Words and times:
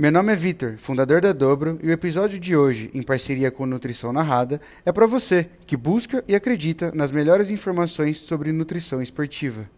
Meu 0.00 0.10
nome 0.10 0.32
é 0.32 0.34
Vitor, 0.34 0.78
fundador 0.78 1.20
da 1.20 1.30
Dobro, 1.30 1.78
e 1.82 1.88
o 1.88 1.92
episódio 1.92 2.38
de 2.38 2.56
hoje, 2.56 2.90
em 2.94 3.02
parceria 3.02 3.50
com 3.50 3.66
Nutrição 3.66 4.14
Narrada, 4.14 4.58
é 4.82 4.90
para 4.90 5.04
você 5.04 5.50
que 5.66 5.76
busca 5.76 6.24
e 6.26 6.34
acredita 6.34 6.90
nas 6.94 7.12
melhores 7.12 7.50
informações 7.50 8.18
sobre 8.18 8.50
nutrição 8.50 9.02
esportiva. 9.02 9.68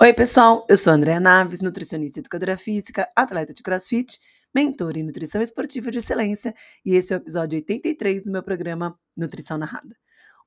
Oi, 0.00 0.12
pessoal, 0.12 0.64
eu 0.70 0.76
sou 0.76 0.92
Andréa 0.92 1.18
Naves, 1.18 1.62
nutricionista 1.62 2.20
e 2.20 2.22
educadora 2.22 2.56
física, 2.56 3.08
atleta 3.16 3.52
de 3.52 3.60
crossfit, 3.60 4.20
mentor 4.54 4.96
em 4.96 5.02
nutrição 5.02 5.42
esportiva 5.42 5.90
de 5.90 5.98
excelência, 5.98 6.54
e 6.86 6.94
esse 6.94 7.12
é 7.12 7.16
o 7.16 7.18
episódio 7.18 7.56
83 7.56 8.22
do 8.22 8.30
meu 8.30 8.44
programa 8.44 8.96
Nutrição 9.16 9.58
Narrada. 9.58 9.96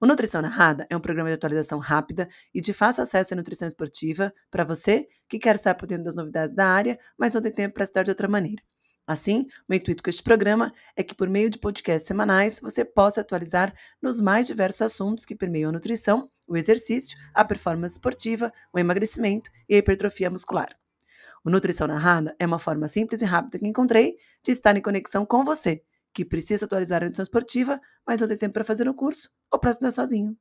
O 0.01 0.05
Nutrição 0.05 0.41
Narrada 0.41 0.85
é 0.89 0.97
um 0.97 0.99
programa 0.99 1.29
de 1.29 1.35
atualização 1.35 1.79
rápida 1.79 2.27
e 2.53 2.59
de 2.59 2.73
fácil 2.73 3.01
acesso 3.01 3.33
à 3.33 3.37
nutrição 3.37 3.65
esportiva 3.65 4.33
para 4.51 4.65
você 4.65 5.07
que 5.27 5.39
quer 5.39 5.55
estar 5.55 5.73
por 5.73 5.87
dentro 5.87 6.03
das 6.03 6.15
novidades 6.15 6.53
da 6.53 6.67
área, 6.67 6.99
mas 7.17 7.33
não 7.33 7.41
tem 7.41 7.51
tempo 7.51 7.75
para 7.75 7.83
estar 7.83 8.03
de 8.03 8.11
outra 8.11 8.27
maneira. 8.27 8.61
Assim, 9.07 9.45
o 9.69 9.73
intuito 9.73 10.03
com 10.03 10.09
este 10.09 10.21
programa 10.21 10.73
é 10.97 11.03
que, 11.03 11.15
por 11.15 11.29
meio 11.29 11.49
de 11.49 11.59
podcasts 11.59 12.07
semanais, 12.07 12.59
você 12.59 12.83
possa 12.83 13.21
atualizar 13.21 13.73
nos 14.01 14.19
mais 14.19 14.47
diversos 14.47 14.81
assuntos 14.81 15.25
que 15.25 15.35
permeiam 15.35 15.69
a 15.69 15.73
nutrição, 15.73 16.29
o 16.47 16.57
exercício, 16.57 17.17
a 17.33 17.45
performance 17.45 17.93
esportiva, 17.93 18.51
o 18.73 18.79
emagrecimento 18.79 19.49
e 19.69 19.75
a 19.75 19.77
hipertrofia 19.77 20.29
muscular. 20.29 20.75
O 21.43 21.49
Nutrição 21.49 21.87
Narrada 21.87 22.35
é 22.39 22.45
uma 22.45 22.59
forma 22.59 22.87
simples 22.87 23.21
e 23.21 23.25
rápida 23.25 23.59
que 23.59 23.67
encontrei 23.67 24.17
de 24.43 24.51
estar 24.51 24.75
em 24.75 24.81
conexão 24.81 25.25
com 25.25 25.45
você 25.45 25.83
que 26.15 26.23
precisa 26.23 26.65
atualizar 26.65 27.03
a 27.03 27.07
nutrição 27.07 27.23
esportiva, 27.23 27.81
mas 28.07 28.21
não 28.21 28.27
tem 28.29 28.37
tempo 28.37 28.53
para 28.53 28.63
fazer 28.63 28.87
o 28.87 28.93
curso 28.93 29.29
ou 29.51 29.59
para 29.59 29.71
estudar 29.71 29.91
sozinho. 29.91 30.37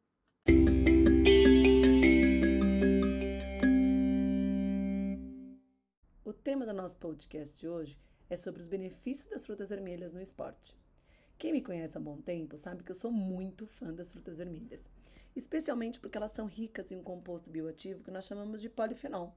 O 6.25 6.33
tema 6.33 6.65
do 6.65 6.73
nosso 6.73 6.97
podcast 6.97 7.59
de 7.59 7.69
hoje 7.69 7.99
é 8.31 8.37
sobre 8.37 8.61
os 8.61 8.69
benefícios 8.69 9.29
das 9.29 9.45
frutas 9.45 9.71
vermelhas 9.71 10.13
no 10.13 10.23
esporte. 10.23 10.79
Quem 11.37 11.53
me 11.53 11.61
conhece 11.61 11.99
há 11.99 12.01
bom 12.01 12.19
tempo 12.19 12.57
sabe 12.57 12.85
que 12.85 12.93
eu 12.93 12.97
sou 12.97 13.11
muito 13.11 13.67
fã 13.67 13.93
das 13.93 14.13
frutas 14.13 14.39
vermelhas, 14.39 14.89
especialmente 15.35 15.99
porque 15.99 16.17
elas 16.17 16.31
são 16.31 16.47
ricas 16.47 16.93
em 16.93 16.97
um 16.97 17.03
composto 17.03 17.51
bioativo 17.51 18.05
que 18.05 18.13
nós 18.13 18.27
chamamos 18.27 18.63
de 18.63 18.69
polifenol. 18.69 19.37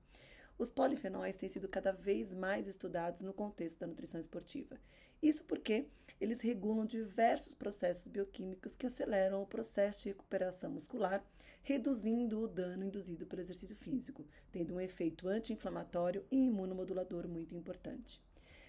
Os 0.59 0.69
polifenóis 0.69 1.35
têm 1.35 1.49
sido 1.49 1.67
cada 1.67 1.91
vez 1.91 2.31
mais 2.33 2.67
estudados 2.67 3.21
no 3.21 3.33
contexto 3.33 3.79
da 3.79 3.87
nutrição 3.87 4.19
esportiva 4.19 4.79
isso 5.21 5.43
porque 5.45 5.87
eles 6.19 6.41
regulam 6.41 6.85
diversos 6.85 7.53
processos 7.53 8.07
bioquímicos 8.07 8.75
que 8.75 8.87
aceleram 8.87 9.41
o 9.41 9.47
processo 9.47 10.03
de 10.03 10.09
recuperação 10.09 10.71
muscular, 10.71 11.23
reduzindo 11.61 12.39
o 12.41 12.47
dano 12.47 12.83
induzido 12.83 13.25
pelo 13.25 13.41
exercício 13.41 13.75
físico, 13.75 14.25
tendo 14.51 14.75
um 14.75 14.81
efeito 14.81 15.27
anti-inflamatório 15.27 16.25
e 16.31 16.47
imunomodulador 16.47 17.27
muito 17.27 17.55
importante. 17.55 18.21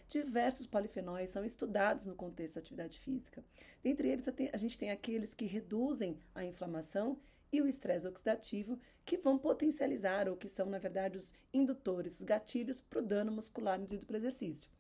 Diversos 0.08 0.66
polifenóis 0.66 1.30
são 1.30 1.44
estudados 1.44 2.06
no 2.06 2.14
contexto 2.14 2.54
da 2.54 2.60
atividade 2.60 2.98
física. 2.98 3.44
Dentre 3.82 4.08
eles, 4.08 4.26
a 4.52 4.56
gente 4.56 4.78
tem 4.78 4.91
aqueles 4.91 5.34
que 5.34 5.44
reduzem 5.44 6.19
a 6.34 6.44
inflamação 6.44 7.19
e 7.52 7.60
o 7.60 7.69
estresse 7.69 8.06
oxidativo, 8.06 8.78
que 9.04 9.16
vão 9.16 9.38
potencializar 9.38 10.28
ou 10.28 10.36
que 10.36 10.48
são, 10.48 10.66
na 10.66 10.78
verdade, 10.78 11.16
os 11.16 11.34
indutores, 11.52 12.20
os 12.20 12.24
gatilhos 12.24 12.80
para 12.80 12.98
o 12.98 13.02
dano 13.02 13.32
muscular 13.32 13.80
induzido 13.80 14.06
pelo 14.06 14.19
exercício. 14.19 14.70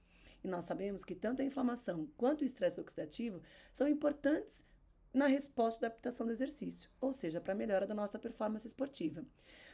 E 0.42 0.48
nós 0.48 0.64
sabemos 0.64 1.04
que 1.04 1.14
tanto 1.14 1.42
a 1.42 1.44
inflamação 1.44 2.08
quanto 2.16 2.42
o 2.42 2.44
estresse 2.44 2.80
oxidativo 2.80 3.42
são 3.72 3.88
importantes 3.88 4.64
na 5.12 5.26
resposta 5.26 5.80
da 5.80 5.86
adaptação 5.88 6.26
do 6.26 6.32
exercício, 6.32 6.90
ou 7.00 7.12
seja, 7.12 7.40
para 7.40 7.52
a 7.52 7.56
melhora 7.56 7.86
da 7.86 7.94
nossa 7.94 8.18
performance 8.18 8.66
esportiva. 8.66 9.24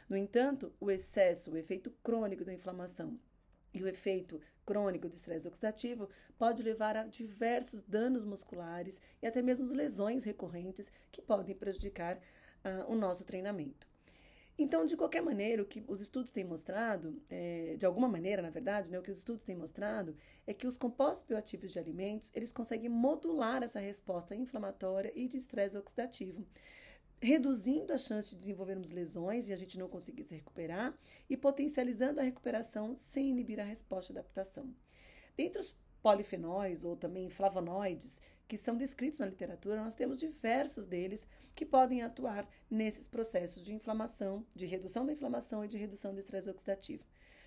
No 0.07 0.15
entanto, 0.15 0.73
o 0.79 0.89
excesso, 0.89 1.51
o 1.51 1.57
efeito 1.57 1.91
crônico 2.03 2.45
da 2.45 2.53
inflamação 2.53 3.19
e 3.73 3.83
o 3.83 3.87
efeito 3.87 4.39
crônico 4.65 5.09
do 5.09 5.15
estresse 5.15 5.47
oxidativo 5.47 6.09
pode 6.37 6.63
levar 6.63 6.95
a 6.95 7.03
diversos 7.03 7.81
danos 7.81 8.23
musculares 8.23 9.01
e 9.21 9.27
até 9.27 9.41
mesmo 9.41 9.71
lesões 9.73 10.23
recorrentes 10.23 10.91
que 11.11 11.21
podem 11.21 11.55
prejudicar 11.55 12.17
uh, 12.17 12.91
o 12.91 12.95
nosso 12.95 13.25
treinamento. 13.25 13.87
Então, 14.57 14.85
de 14.85 14.95
qualquer 14.95 15.21
maneira, 15.21 15.61
o 15.61 15.65
que 15.65 15.83
os 15.85 15.99
estudos 15.99 16.31
têm 16.31 16.45
mostrado, 16.45 17.21
é, 17.29 17.75
de 17.77 17.85
alguma 17.85 18.07
maneira, 18.07 18.41
na 18.41 18.49
verdade, 18.49 18.89
né, 18.89 18.97
o 18.97 19.01
que 19.01 19.11
os 19.11 19.17
estudos 19.17 19.43
têm 19.43 19.55
mostrado 19.55 20.15
é 20.47 20.53
que 20.53 20.65
os 20.65 20.77
compostos 20.77 21.27
bioativos 21.27 21.73
de 21.73 21.79
alimentos, 21.79 22.31
eles 22.33 22.53
conseguem 22.53 22.89
modular 22.89 23.63
essa 23.63 23.81
resposta 23.81 24.33
inflamatória 24.33 25.11
e 25.13 25.27
de 25.27 25.35
estresse 25.35 25.77
oxidativo, 25.77 26.45
reduzindo 27.21 27.91
a 27.91 27.97
chance 27.97 28.29
de 28.29 28.37
desenvolvermos 28.37 28.91
lesões 28.91 29.49
e 29.49 29.53
a 29.53 29.57
gente 29.57 29.77
não 29.77 29.89
conseguir 29.89 30.23
se 30.23 30.35
recuperar 30.35 30.97
e 31.29 31.35
potencializando 31.35 32.21
a 32.21 32.23
recuperação 32.23 32.95
sem 32.95 33.29
inibir 33.29 33.59
a 33.59 33.63
resposta 33.63 34.13
de 34.13 34.19
adaptação. 34.19 34.73
Dentre 35.35 35.59
os 35.59 35.75
polifenóis 36.01 36.85
ou 36.85 36.95
também 36.95 37.29
flavonoides 37.29 38.21
que 38.47 38.57
são 38.57 38.77
descritos 38.77 39.19
na 39.19 39.25
literatura, 39.25 39.83
nós 39.83 39.95
temos 39.95 40.17
diversos 40.17 40.85
deles 40.85 41.27
que 41.55 41.65
podem 41.65 42.01
atuar 42.01 42.47
nesses 42.69 43.07
processos 43.07 43.63
de 43.63 43.73
inflamação, 43.73 44.45
de 44.53 44.65
redução 44.65 45.05
da 45.05 45.13
inflamação 45.13 45.63
e 45.63 45.67
de 45.67 45.77
redução 45.77 46.13
do 46.13 46.19
estresse 46.19 46.49
oxidativo. 46.49 47.03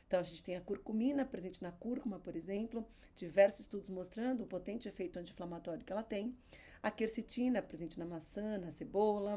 Então, 0.07 0.19
a 0.19 0.23
gente 0.23 0.43
tem 0.43 0.57
a 0.57 0.61
curcumina 0.61 1.25
presente 1.25 1.63
na 1.63 1.71
cúrcuma, 1.71 2.19
por 2.19 2.35
exemplo, 2.35 2.85
diversos 3.15 3.61
estudos 3.61 3.91
mostrando 3.91 4.43
o 4.43 4.47
potente 4.47 4.89
efeito 4.89 5.19
anti-inflamatório 5.19 5.85
que 5.85 5.93
ela 5.93 6.03
tem. 6.03 6.35
A 6.83 6.91
quercetina 6.91 7.61
presente 7.61 7.99
na 7.99 8.07
maçã, 8.07 8.57
na 8.57 8.71
cebola, 8.71 9.37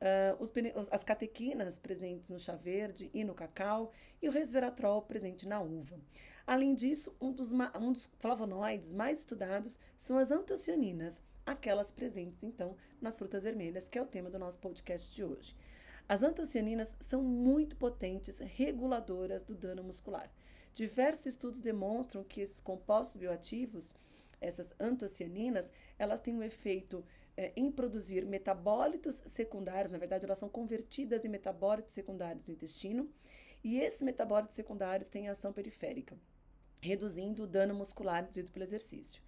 uh, 0.00 0.42
os, 0.42 0.52
as 0.90 1.02
catequinas 1.02 1.78
presentes 1.78 2.28
no 2.28 2.38
chá 2.38 2.54
verde 2.54 3.10
e 3.14 3.24
no 3.24 3.34
cacau, 3.34 3.92
e 4.20 4.28
o 4.28 4.32
resveratrol 4.32 5.02
presente 5.02 5.48
na 5.48 5.60
uva. 5.60 5.98
Além 6.46 6.74
disso, 6.74 7.14
um 7.20 7.32
dos, 7.32 7.52
um 7.52 7.92
dos 7.92 8.06
flavonoides 8.18 8.92
mais 8.92 9.20
estudados 9.20 9.78
são 9.96 10.18
as 10.18 10.30
antocianinas, 10.30 11.20
aquelas 11.46 11.90
presentes, 11.90 12.42
então, 12.42 12.76
nas 13.00 13.18
frutas 13.18 13.42
vermelhas, 13.42 13.88
que 13.88 13.98
é 13.98 14.02
o 14.02 14.06
tema 14.06 14.30
do 14.30 14.38
nosso 14.38 14.58
podcast 14.58 15.14
de 15.14 15.24
hoje. 15.24 15.56
As 16.08 16.22
antocianinas 16.22 16.96
são 16.98 17.22
muito 17.22 17.76
potentes 17.76 18.40
reguladoras 18.40 19.44
do 19.44 19.54
dano 19.54 19.82
muscular. 19.82 20.30
Diversos 20.74 21.26
estudos 21.26 21.60
demonstram 21.60 22.24
que 22.24 22.40
esses 22.40 22.60
compostos 22.60 23.16
bioativos, 23.16 23.94
essas 24.40 24.74
antocianinas, 24.80 25.72
elas 25.98 26.20
têm 26.20 26.36
um 26.36 26.42
efeito 26.42 27.04
é, 27.36 27.52
em 27.56 27.70
produzir 27.70 28.26
metabólitos 28.26 29.22
secundários, 29.26 29.90
na 29.90 29.98
verdade, 29.98 30.24
elas 30.24 30.38
são 30.38 30.48
convertidas 30.48 31.24
em 31.24 31.28
metabólitos 31.28 31.94
secundários 31.94 32.48
no 32.48 32.54
intestino, 32.54 33.08
e 33.62 33.78
esses 33.78 34.02
metabólitos 34.02 34.56
secundários 34.56 35.08
têm 35.08 35.28
ação 35.28 35.52
periférica, 35.52 36.18
reduzindo 36.80 37.44
o 37.44 37.46
dano 37.46 37.74
muscular 37.74 38.24
induzido 38.24 38.50
pelo 38.50 38.64
exercício. 38.64 39.22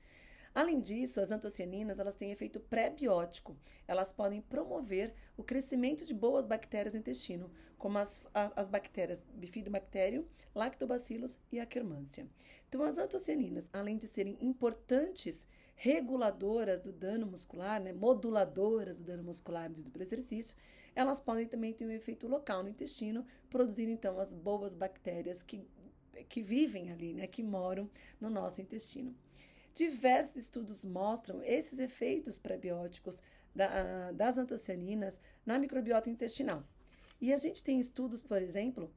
Além 0.55 0.81
disso, 0.81 1.21
as 1.21 1.31
antocianinas 1.31 1.99
elas 1.99 2.15
têm 2.15 2.31
efeito 2.31 2.61
pré-biótico. 2.61 3.57
Elas 3.89 4.13
podem 4.13 4.43
promover 4.43 5.15
o 5.37 5.43
crescimento 5.43 6.05
de 6.05 6.13
boas 6.13 6.45
bactérias 6.45 6.93
no 6.93 7.01
intestino, 7.01 7.51
como 7.79 7.99
as, 7.99 8.23
as, 8.35 8.53
as 8.55 8.69
bactérias 8.69 9.27
Bifidobacterium, 9.33 10.27
Lactobacillus 10.55 11.41
e 11.51 11.59
Akkermansia. 11.59 12.27
Então, 12.69 12.83
as 12.83 12.99
antocianinas, 12.99 13.69
além 13.73 13.97
de 13.97 14.07
serem 14.07 14.37
importantes 14.41 15.47
reguladoras 15.75 16.81
do 16.81 16.93
dano 16.93 17.27
muscular, 17.27 17.81
né, 17.81 17.93
moduladoras 17.93 18.99
do 18.99 19.05
dano 19.05 19.25
muscular 19.25 19.71
do 19.71 20.03
exercício, 20.03 20.57
elas 20.95 21.19
podem 21.19 21.47
também 21.47 21.73
ter 21.73 21.87
um 21.87 21.91
efeito 21.91 22.29
local 22.29 22.63
no 22.63 22.69
intestino, 22.69 23.27
produzindo 23.49 23.91
então 23.91 24.21
as 24.21 24.35
boas 24.35 24.75
bactérias 24.75 25.43
que, 25.43 25.67
que 26.29 26.43
vivem 26.43 26.91
ali, 26.91 27.15
né, 27.15 27.27
que 27.27 27.43
moram 27.43 27.91
no 28.21 28.31
nosso 28.31 28.61
intestino. 28.61 29.15
Diversos 29.75 30.37
estudos 30.37 30.85
mostram 30.85 31.43
esses 31.43 31.79
efeitos 31.79 32.39
prebióticos 32.39 33.23
da, 33.55 34.13
das 34.13 34.37
antocianinas 34.37 35.21
na 35.45 35.59
microbiota 35.59 36.11
intestinal. 36.11 36.65
E 37.21 37.33
a 37.33 37.37
gente 37.37 37.63
tem 37.63 37.79
estudos, 37.79 38.23
por 38.23 38.43
exemplo, 38.43 38.93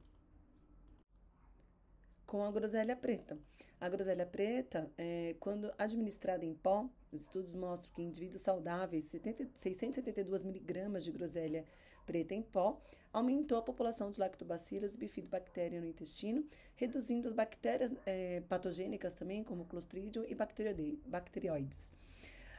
com 2.26 2.44
a 2.44 2.50
groselha 2.50 2.96
preta. 2.96 3.38
A 3.80 3.88
groselha 3.88 4.26
preta, 4.26 4.90
é, 4.96 5.36
quando 5.38 5.72
administrada 5.78 6.44
em 6.44 6.54
pó, 6.54 6.88
os 7.12 7.22
estudos 7.22 7.54
mostram 7.54 7.92
que 7.92 8.02
em 8.02 8.06
indivíduos 8.06 8.42
saudáveis, 8.42 9.04
70, 9.06 9.48
672 9.54 10.44
miligramas 10.44 11.04
de 11.04 11.12
groselha 11.12 11.64
preta 12.06 12.34
em 12.34 12.42
pó 12.42 12.80
aumentou 13.12 13.56
a 13.56 13.62
população 13.62 14.10
de 14.10 14.20
lactobacillus 14.20 14.94
e 14.94 14.98
bifidobactéria 14.98 15.80
no 15.80 15.86
intestino, 15.86 16.44
reduzindo 16.74 17.26
as 17.26 17.32
bactérias 17.32 17.92
é, 18.04 18.42
patogênicas 18.42 19.14
também, 19.14 19.42
como 19.42 19.64
Clostridium 19.64 20.24
e 20.28 20.34
bacterioides. 20.34 21.94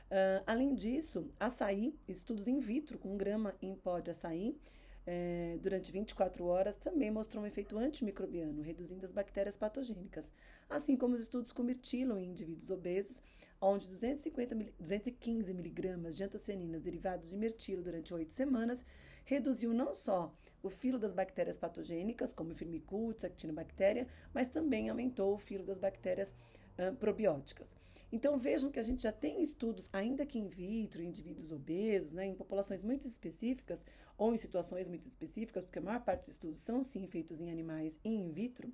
Uh, 0.09 0.41
além 0.47 0.73
disso, 0.73 1.29
açaí, 1.39 1.93
estudos 2.07 2.47
in 2.47 2.59
vitro 2.59 2.97
com 2.97 3.15
grama 3.17 3.53
em 3.61 3.75
pó 3.75 3.99
de 3.99 4.09
açaí, 4.09 4.57
é, 5.05 5.57
durante 5.61 5.91
24 5.91 6.43
horas 6.45 6.75
também 6.75 7.11
mostrou 7.11 7.43
um 7.43 7.47
efeito 7.47 7.77
antimicrobiano, 7.77 8.61
reduzindo 8.61 9.05
as 9.05 9.11
bactérias 9.11 9.55
patogênicas, 9.55 10.33
assim 10.69 10.97
como 10.97 11.13
os 11.13 11.21
estudos 11.21 11.53
com 11.53 11.63
mirtilo 11.63 12.17
em 12.17 12.29
indivíduos 12.29 12.69
obesos, 12.69 13.23
onde 13.61 13.87
250, 13.87 14.55
215 14.79 15.53
miligramas 15.53 16.17
de 16.17 16.23
antocianinas 16.23 16.81
derivados 16.81 17.29
de 17.29 17.37
mirtilo 17.37 17.83
durante 17.83 18.13
8 18.13 18.33
semanas 18.33 18.83
reduziu 19.27 19.73
não 19.73 19.93
só 19.93 20.33
o 20.63 20.69
filo 20.69 20.97
das 20.97 21.13
bactérias 21.13 21.57
patogênicas, 21.57 22.33
como 22.33 22.55
Firmicutes, 22.55 23.25
actinobactéria, 23.25 24.07
mas 24.33 24.47
também 24.47 24.89
aumentou 24.89 25.35
o 25.35 25.37
filo 25.37 25.65
das 25.65 25.77
bactérias 25.77 26.33
uh, 26.79 26.95
probióticas. 26.95 27.75
Então 28.09 28.39
vejam 28.39 28.71
que 28.71 28.79
a 28.79 28.83
gente 28.83 29.03
já 29.03 29.11
tem 29.11 29.41
estudos, 29.41 29.89
ainda 29.91 30.25
que 30.25 30.39
in 30.39 30.47
vitro, 30.47 31.01
em 31.01 31.09
indivíduos 31.09 31.51
obesos, 31.51 32.13
né, 32.13 32.25
em 32.25 32.35
populações 32.35 32.81
muito 32.81 33.05
específicas 33.05 33.85
ou 34.17 34.33
em 34.33 34.37
situações 34.37 34.87
muito 34.87 35.07
específicas, 35.07 35.65
porque 35.65 35.79
a 35.79 35.81
maior 35.81 36.01
parte 36.01 36.21
dos 36.21 36.29
estudos 36.29 36.61
são 36.61 36.81
sim 36.81 37.05
feitos 37.05 37.41
em 37.41 37.51
animais 37.51 37.99
e 38.03 38.09
in 38.09 38.31
vitro. 38.31 38.71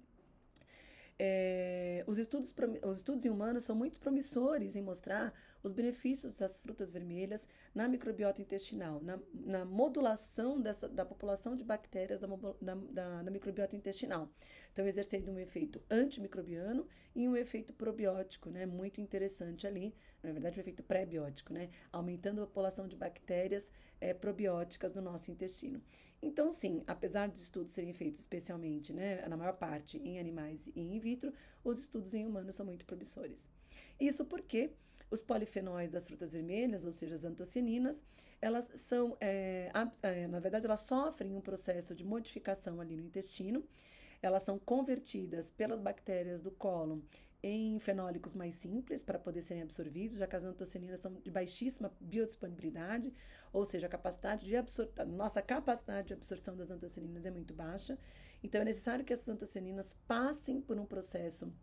É, 1.25 2.03
os, 2.05 2.19
estudos, 2.19 2.53
os 2.83 2.97
estudos 2.97 3.23
em 3.23 3.29
humanos 3.29 3.63
são 3.63 3.73
muito 3.73 3.97
promissores 3.97 4.75
em 4.75 4.81
mostrar 4.81 5.33
os 5.63 5.71
benefícios 5.71 6.37
das 6.37 6.59
frutas 6.59 6.91
vermelhas 6.91 7.47
na 7.73 7.87
microbiota 7.87 8.41
intestinal, 8.41 9.01
na, 9.01 9.17
na 9.33 9.63
modulação 9.63 10.59
dessa, 10.59 10.89
da 10.89 11.05
população 11.05 11.55
de 11.55 11.63
bactérias 11.63 12.19
da, 12.19 12.27
da, 12.61 13.21
da, 13.21 13.31
microbiota 13.31 13.73
intestinal. 13.73 14.27
Então, 14.73 14.85
exercendo 14.85 15.31
um 15.31 15.39
efeito 15.39 15.81
antimicrobiano 15.89 16.85
e 17.15 17.25
um 17.25 17.37
efeito 17.37 17.71
probiótico, 17.71 18.49
né? 18.49 18.65
Muito 18.65 18.99
interessante 18.99 19.65
ali, 19.65 19.95
na 20.23 20.31
verdade, 20.31 20.57
um 20.57 20.61
efeito 20.61 20.81
pré-biótico, 20.81 21.53
né? 21.53 21.69
Aumentando 21.91 22.41
a 22.41 22.47
população 22.47 22.87
de 22.87 22.95
bactérias 22.95 23.71
é, 23.99 24.13
probióticas 24.13 24.93
no 24.93 25.01
nosso 25.01 25.29
intestino. 25.29 25.81
Então, 26.21 26.51
sim, 26.51 26.83
apesar 26.87 27.27
dos 27.27 27.41
estudos 27.41 27.73
serem 27.73 27.93
feitos 27.93 28.21
especialmente, 28.21 28.93
né, 28.93 29.27
na 29.27 29.35
maior 29.35 29.53
parte 29.53 29.97
em 29.97 30.19
animais 30.19 30.71
e 30.73 30.79
in 30.79 30.97
vitro, 30.99 31.33
os 31.63 31.79
estudos 31.79 32.13
em 32.13 32.25
humanos 32.25 32.55
são 32.55 32.65
muito 32.65 32.85
promissores. 32.85 33.51
Isso 33.99 34.25
porque 34.25 34.71
os 35.11 35.21
polifenóis 35.21 35.91
das 35.91 36.07
frutas 36.07 36.31
vermelhas, 36.31 36.85
ou 36.85 36.91
seja, 36.91 37.15
as 37.15 37.25
antocianinas, 37.25 38.03
elas 38.41 38.69
são, 38.75 39.17
é, 39.19 39.69
na 40.29 40.39
verdade, 40.39 40.65
elas 40.65 40.81
sofrem 40.81 41.35
um 41.35 41.41
processo 41.41 41.93
de 41.93 42.03
modificação 42.03 42.81
ali 42.81 42.95
no 42.95 43.03
intestino. 43.03 43.63
Elas 44.21 44.43
são 44.43 44.57
convertidas 44.57 45.51
pelas 45.51 45.81
bactérias 45.81 46.41
do 46.41 46.49
cólon 46.49 46.99
em 47.43 47.77
fenólicos 47.77 48.33
mais 48.33 48.55
simples 48.55 49.03
para 49.03 49.19
poder 49.19 49.41
serem 49.41 49.61
absorvidos, 49.61 50.15
já 50.15 50.25
que 50.25 50.35
as 50.35 50.45
antocianinas 50.45 51.01
são 51.01 51.13
de 51.21 51.29
baixíssima 51.29 51.91
biodisponibilidade, 51.99 53.13
ou 53.51 53.65
seja, 53.65 53.87
a 53.87 53.89
capacidade 53.89 54.45
de 54.45 54.55
absor 54.55 54.89
nossa 55.05 55.41
capacidade 55.41 56.07
de 56.07 56.13
absorção 56.13 56.55
das 56.55 56.71
antocianinas 56.71 57.25
é 57.25 57.31
muito 57.31 57.53
baixa. 57.53 57.99
Então 58.41 58.61
é 58.61 58.65
necessário 58.65 59.03
que 59.03 59.11
essas 59.11 59.27
antocianinas 59.27 59.93
passem 60.07 60.61
por 60.61 60.79
um 60.79 60.85
processo 60.85 61.53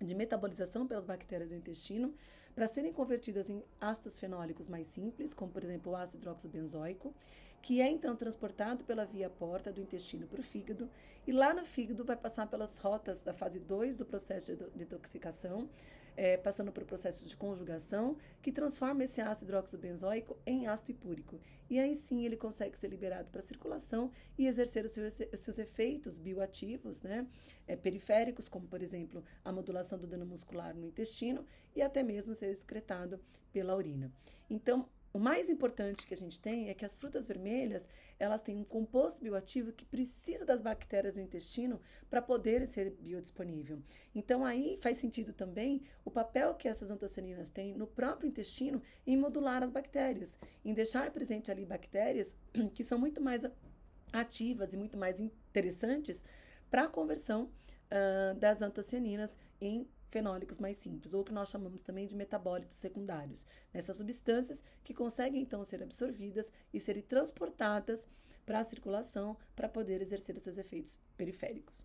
de 0.00 0.14
metabolização 0.14 0.86
pelas 0.86 1.04
bactérias 1.04 1.50
do 1.50 1.56
intestino 1.56 2.14
para 2.58 2.66
serem 2.66 2.92
convertidas 2.92 3.48
em 3.48 3.62
ácidos 3.80 4.18
fenólicos 4.18 4.66
mais 4.66 4.88
simples, 4.88 5.32
como 5.32 5.52
por 5.52 5.62
exemplo 5.62 5.92
o 5.92 5.94
ácido 5.94 6.22
hidroxobenzoico, 6.22 7.14
que 7.62 7.80
é 7.80 7.88
então 7.88 8.16
transportado 8.16 8.82
pela 8.82 9.04
via 9.04 9.30
porta 9.30 9.72
do 9.72 9.80
intestino 9.80 10.26
para 10.26 10.40
o 10.40 10.42
fígado 10.42 10.90
e 11.24 11.30
lá 11.30 11.54
no 11.54 11.64
fígado 11.64 12.04
vai 12.04 12.16
passar 12.16 12.48
pelas 12.48 12.76
rotas 12.78 13.20
da 13.20 13.32
fase 13.32 13.60
2 13.60 13.94
do 13.94 14.04
processo 14.04 14.56
de 14.56 14.70
detoxificação, 14.74 15.70
é, 16.18 16.36
passando 16.36 16.72
por 16.72 16.84
processo 16.84 17.24
de 17.28 17.36
conjugação, 17.36 18.16
que 18.42 18.50
transforma 18.50 19.04
esse 19.04 19.20
ácido 19.20 19.52
hidroxobenzoico 19.52 20.36
em 20.44 20.66
ácido 20.66 20.90
hipúrico. 20.90 21.40
E 21.70 21.78
aí 21.78 21.94
sim 21.94 22.24
ele 22.26 22.36
consegue 22.36 22.76
ser 22.76 22.88
liberado 22.88 23.30
para 23.30 23.38
a 23.38 23.42
circulação 23.42 24.10
e 24.36 24.48
exercer 24.48 24.84
os 24.84 24.90
seus, 24.90 25.20
os 25.32 25.38
seus 25.38 25.60
efeitos 25.60 26.18
bioativos, 26.18 27.02
né, 27.02 27.24
é, 27.68 27.76
periféricos, 27.76 28.48
como 28.48 28.66
por 28.66 28.82
exemplo 28.82 29.22
a 29.44 29.52
modulação 29.52 29.96
do 29.96 30.08
dano 30.08 30.26
muscular 30.26 30.74
no 30.74 30.88
intestino 30.88 31.46
e 31.76 31.80
até 31.80 32.02
mesmo 32.02 32.34
ser 32.34 32.50
excretado 32.50 33.20
pela 33.52 33.76
urina. 33.76 34.10
Então, 34.50 34.88
o 35.12 35.18
mais 35.18 35.48
importante 35.48 36.06
que 36.06 36.12
a 36.12 36.16
gente 36.16 36.38
tem 36.38 36.68
é 36.68 36.74
que 36.74 36.84
as 36.84 36.98
frutas 36.98 37.26
vermelhas, 37.26 37.88
elas 38.18 38.42
têm 38.42 38.56
um 38.56 38.64
composto 38.64 39.20
bioativo 39.20 39.72
que 39.72 39.84
precisa 39.84 40.44
das 40.44 40.60
bactérias 40.60 41.14
do 41.14 41.20
intestino 41.20 41.80
para 42.10 42.20
poder 42.20 42.66
ser 42.66 42.90
biodisponível. 42.90 43.82
Então 44.14 44.44
aí 44.44 44.78
faz 44.80 44.98
sentido 44.98 45.32
também 45.32 45.82
o 46.04 46.10
papel 46.10 46.54
que 46.54 46.68
essas 46.68 46.90
antocianinas 46.90 47.48
têm 47.48 47.74
no 47.74 47.86
próprio 47.86 48.28
intestino 48.28 48.82
em 49.06 49.16
modular 49.16 49.62
as 49.62 49.70
bactérias, 49.70 50.38
em 50.64 50.74
deixar 50.74 51.10
presente 51.10 51.50
ali 51.50 51.64
bactérias 51.64 52.36
que 52.74 52.84
são 52.84 52.98
muito 52.98 53.20
mais 53.20 53.42
ativas 54.12 54.72
e 54.72 54.76
muito 54.76 54.98
mais 54.98 55.20
interessantes 55.20 56.24
para 56.70 56.84
a 56.84 56.88
conversão 56.88 57.44
uh, 57.44 58.38
das 58.38 58.62
antocianinas 58.62 59.36
em 59.60 59.88
fenólicos 60.10 60.58
mais 60.58 60.76
simples, 60.76 61.14
ou 61.14 61.24
que 61.24 61.32
nós 61.32 61.50
chamamos 61.50 61.82
também 61.82 62.06
de 62.06 62.16
metabólitos 62.16 62.76
secundários, 62.76 63.46
nessas 63.72 63.96
substâncias 63.96 64.62
que 64.82 64.94
conseguem 64.94 65.42
então 65.42 65.62
ser 65.64 65.82
absorvidas 65.82 66.50
e 66.72 66.80
serem 66.80 67.02
transportadas 67.02 68.08
para 68.44 68.60
a 68.60 68.64
circulação 68.64 69.36
para 69.54 69.68
poder 69.68 70.00
exercer 70.00 70.36
os 70.36 70.42
seus 70.42 70.56
efeitos 70.56 70.96
periféricos. 71.16 71.84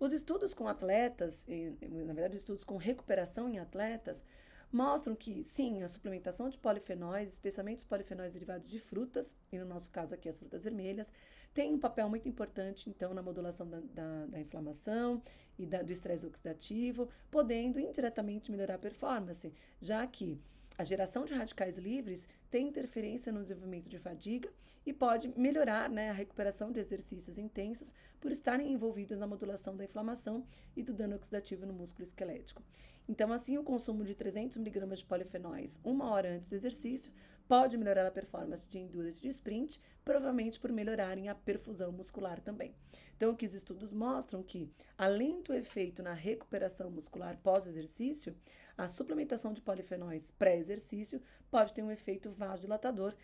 Os 0.00 0.12
estudos 0.12 0.52
com 0.54 0.66
atletas, 0.66 1.46
na 1.46 2.12
verdade, 2.12 2.36
estudos 2.36 2.64
com 2.64 2.76
recuperação 2.76 3.48
em 3.48 3.58
atletas, 3.58 4.24
mostram 4.72 5.14
que, 5.14 5.44
sim, 5.44 5.82
a 5.82 5.88
suplementação 5.88 6.48
de 6.48 6.58
polifenóis, 6.58 7.28
especialmente 7.28 7.80
os 7.80 7.84
polifenóis 7.84 8.32
derivados 8.32 8.70
de 8.70 8.80
frutas, 8.80 9.36
e 9.52 9.58
no 9.58 9.66
nosso 9.66 9.90
caso 9.90 10.14
aqui 10.14 10.28
as 10.28 10.38
frutas 10.38 10.64
vermelhas, 10.64 11.12
tem 11.54 11.74
um 11.74 11.78
papel 11.78 12.08
muito 12.08 12.28
importante, 12.28 12.88
então, 12.88 13.12
na 13.12 13.22
modulação 13.22 13.68
da, 13.68 13.80
da, 13.80 14.26
da 14.26 14.40
inflamação 14.40 15.22
e 15.58 15.66
da, 15.66 15.82
do 15.82 15.92
estresse 15.92 16.26
oxidativo, 16.26 17.08
podendo 17.30 17.78
indiretamente 17.78 18.50
melhorar 18.50 18.74
a 18.74 18.78
performance, 18.78 19.52
já 19.80 20.06
que 20.06 20.40
a 20.78 20.84
geração 20.84 21.24
de 21.24 21.34
radicais 21.34 21.76
livres 21.76 22.26
tem 22.50 22.68
interferência 22.68 23.30
no 23.30 23.42
desenvolvimento 23.42 23.88
de 23.88 23.98
fadiga 23.98 24.50
e 24.84 24.92
pode 24.92 25.32
melhorar 25.38 25.88
né, 25.88 26.10
a 26.10 26.14
recuperação 26.14 26.72
de 26.72 26.80
exercícios 26.80 27.38
intensos 27.38 27.94
por 28.20 28.32
estarem 28.32 28.72
envolvidos 28.72 29.18
na 29.18 29.26
modulação 29.26 29.76
da 29.76 29.84
inflamação 29.84 30.44
e 30.76 30.82
do 30.82 30.92
dano 30.92 31.14
oxidativo 31.14 31.66
no 31.66 31.72
músculo 31.72 32.04
esquelético. 32.04 32.62
Então, 33.08 33.32
assim, 33.32 33.58
o 33.58 33.62
consumo 33.62 34.04
de 34.04 34.14
300 34.14 34.56
mg 34.56 34.96
de 34.96 35.04
polifenóis 35.04 35.80
uma 35.84 36.10
hora 36.10 36.36
antes 36.36 36.50
do 36.50 36.56
exercício 36.56 37.12
pode 37.52 37.76
melhorar 37.76 38.06
a 38.06 38.10
performance 38.10 38.66
de 38.66 38.78
endurance 38.78 39.20
de 39.20 39.28
sprint, 39.28 39.78
provavelmente 40.02 40.58
por 40.58 40.72
melhorarem 40.72 41.28
a 41.28 41.34
perfusão 41.34 41.92
muscular 41.92 42.40
também. 42.40 42.74
Então, 43.14 43.30
o 43.30 43.36
que 43.36 43.44
os 43.44 43.52
estudos 43.52 43.92
mostram 43.92 44.42
que, 44.42 44.72
além 44.96 45.42
do 45.42 45.52
efeito 45.52 46.02
na 46.02 46.14
recuperação 46.14 46.90
muscular 46.90 47.36
pós-exercício, 47.42 48.34
a 48.74 48.88
suplementação 48.88 49.52
de 49.52 49.60
polifenóis 49.60 50.30
pré-exercício 50.30 51.20
pode 51.50 51.74
ter 51.74 51.82
um 51.82 51.90
efeito 51.90 52.30
vasodilatador, 52.30 53.14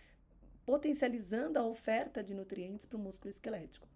potencializando 0.67 1.59
a 1.59 1.65
oferta 1.65 2.23
de 2.23 2.35
nutrientes 2.35 2.85
para 2.85 2.99
o 2.99 3.01
músculo 3.01 3.31
esquelético. 3.31 3.89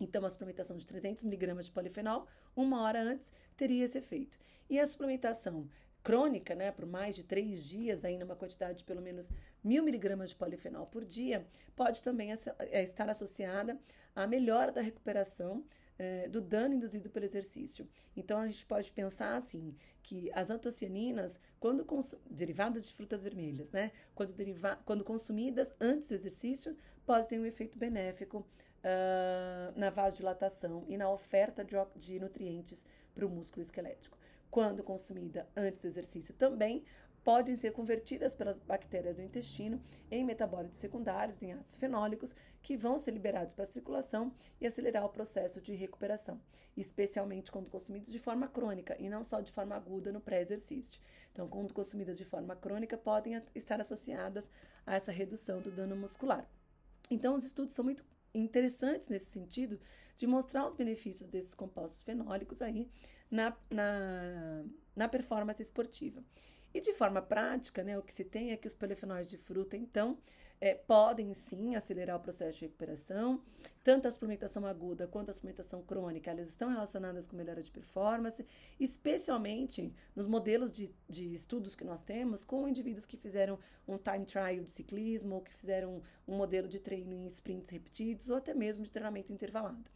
Então, 0.00 0.24
a 0.24 0.30
suplementação 0.30 0.78
de 0.78 0.86
300 0.86 1.24
mg 1.24 1.62
de 1.62 1.70
polifenol, 1.70 2.26
uma 2.56 2.80
hora 2.80 3.02
antes, 3.02 3.30
teria 3.58 3.84
esse 3.84 3.98
efeito. 3.98 4.38
E 4.70 4.80
a 4.80 4.86
suplementação 4.86 5.68
crônica, 6.06 6.54
né, 6.54 6.70
por 6.70 6.86
mais 6.86 7.16
de 7.16 7.24
três 7.24 7.64
dias, 7.64 8.04
aí 8.04 8.16
numa 8.16 8.36
quantidade 8.36 8.78
de 8.78 8.84
pelo 8.84 9.02
menos 9.02 9.32
mil 9.64 9.82
miligramas 9.82 10.30
de 10.30 10.36
polifenol 10.36 10.86
por 10.86 11.04
dia, 11.04 11.44
pode 11.74 12.00
também 12.00 12.30
é, 12.32 12.82
estar 12.84 13.08
associada 13.10 13.76
à 14.14 14.24
melhora 14.24 14.70
da 14.70 14.80
recuperação 14.80 15.64
é, 15.98 16.28
do 16.28 16.40
dano 16.40 16.74
induzido 16.74 17.10
pelo 17.10 17.24
exercício. 17.24 17.88
Então 18.16 18.38
a 18.38 18.46
gente 18.46 18.64
pode 18.66 18.92
pensar 18.92 19.34
assim 19.34 19.74
que 20.00 20.30
as 20.32 20.48
antocianinas, 20.48 21.40
quando 21.58 21.84
derivadas 22.30 22.86
de 22.86 22.94
frutas 22.94 23.24
vermelhas, 23.24 23.68
né, 23.72 23.90
quando, 24.14 24.32
quando 24.84 25.02
consumidas 25.02 25.74
antes 25.80 26.06
do 26.06 26.14
exercício, 26.14 26.76
podem 27.04 27.28
ter 27.28 27.40
um 27.40 27.44
efeito 27.44 27.76
benéfico 27.76 28.46
uh, 28.84 29.76
na 29.76 29.90
vasodilatação 29.90 30.84
e 30.86 30.96
na 30.96 31.10
oferta 31.10 31.64
de, 31.64 31.74
de 31.96 32.20
nutrientes 32.20 32.86
para 33.12 33.26
o 33.26 33.28
músculo 33.28 33.62
esquelético 33.62 34.16
quando 34.50 34.82
consumida 34.82 35.48
antes 35.56 35.82
do 35.82 35.88
exercício 35.88 36.34
também, 36.34 36.84
podem 37.26 37.56
ser 37.56 37.72
convertidas 37.72 38.36
pelas 38.36 38.60
bactérias 38.60 39.16
do 39.16 39.22
intestino 39.22 39.82
em 40.08 40.24
metabólitos 40.24 40.78
secundários, 40.78 41.42
em 41.42 41.52
ácidos 41.52 41.76
fenólicos, 41.76 42.36
que 42.62 42.76
vão 42.76 42.98
ser 43.00 43.10
liberados 43.10 43.52
para 43.52 43.64
a 43.64 43.66
circulação 43.66 44.32
e 44.60 44.66
acelerar 44.66 45.04
o 45.04 45.08
processo 45.08 45.60
de 45.60 45.74
recuperação, 45.74 46.40
especialmente 46.76 47.50
quando 47.50 47.68
consumidos 47.68 48.12
de 48.12 48.20
forma 48.20 48.46
crônica 48.46 48.96
e 49.00 49.08
não 49.08 49.24
só 49.24 49.40
de 49.40 49.50
forma 49.50 49.74
aguda 49.74 50.12
no 50.12 50.20
pré-exercício. 50.20 51.00
Então, 51.32 51.48
quando 51.48 51.74
consumidas 51.74 52.16
de 52.16 52.24
forma 52.24 52.54
crônica, 52.54 52.96
podem 52.96 53.42
estar 53.56 53.80
associadas 53.80 54.48
a 54.86 54.94
essa 54.94 55.10
redução 55.10 55.60
do 55.60 55.72
dano 55.72 55.96
muscular. 55.96 56.48
Então, 57.10 57.34
os 57.34 57.44
estudos 57.44 57.74
são 57.74 57.84
muito 57.84 58.04
interessantes 58.32 59.08
nesse 59.08 59.32
sentido 59.32 59.80
de 60.16 60.26
mostrar 60.26 60.66
os 60.66 60.74
benefícios 60.74 61.28
desses 61.28 61.54
compostos 61.54 62.02
fenólicos 62.02 62.62
aí 62.62 62.88
na, 63.30 63.56
na, 63.70 64.64
na 64.94 65.08
performance 65.08 65.62
esportiva. 65.62 66.22
E 66.72 66.80
de 66.80 66.92
forma 66.92 67.22
prática, 67.22 67.82
né, 67.82 67.98
o 67.98 68.02
que 68.02 68.12
se 68.12 68.24
tem 68.24 68.52
é 68.52 68.56
que 68.56 68.68
os 68.68 68.74
polifenóis 68.74 69.30
de 69.30 69.38
fruta, 69.38 69.76
então, 69.76 70.18
é, 70.60 70.74
podem 70.74 71.32
sim 71.32 71.74
acelerar 71.74 72.16
o 72.16 72.20
processo 72.20 72.58
de 72.58 72.66
recuperação. 72.66 73.42
Tanto 73.82 74.08
a 74.08 74.10
suplementação 74.10 74.66
aguda 74.66 75.06
quanto 75.06 75.30
a 75.30 75.32
suplementação 75.32 75.82
crônica, 75.82 76.30
elas 76.30 76.48
estão 76.48 76.68
relacionadas 76.68 77.26
com 77.26 77.36
melhora 77.36 77.62
de 77.62 77.70
performance, 77.70 78.44
especialmente 78.78 79.92
nos 80.14 80.26
modelos 80.26 80.72
de, 80.72 80.94
de 81.08 81.32
estudos 81.32 81.74
que 81.74 81.84
nós 81.84 82.02
temos 82.02 82.44
com 82.44 82.68
indivíduos 82.68 83.06
que 83.06 83.16
fizeram 83.16 83.58
um 83.86 83.96
time 83.96 84.24
trial 84.24 84.62
de 84.62 84.70
ciclismo, 84.70 85.36
ou 85.36 85.40
que 85.42 85.54
fizeram 85.54 86.02
um 86.26 86.36
modelo 86.36 86.68
de 86.68 86.78
treino 86.78 87.14
em 87.14 87.26
sprints 87.26 87.70
repetidos, 87.70 88.28
ou 88.28 88.36
até 88.36 88.52
mesmo 88.52 88.84
de 88.84 88.90
treinamento 88.90 89.32
intervalado 89.32 89.90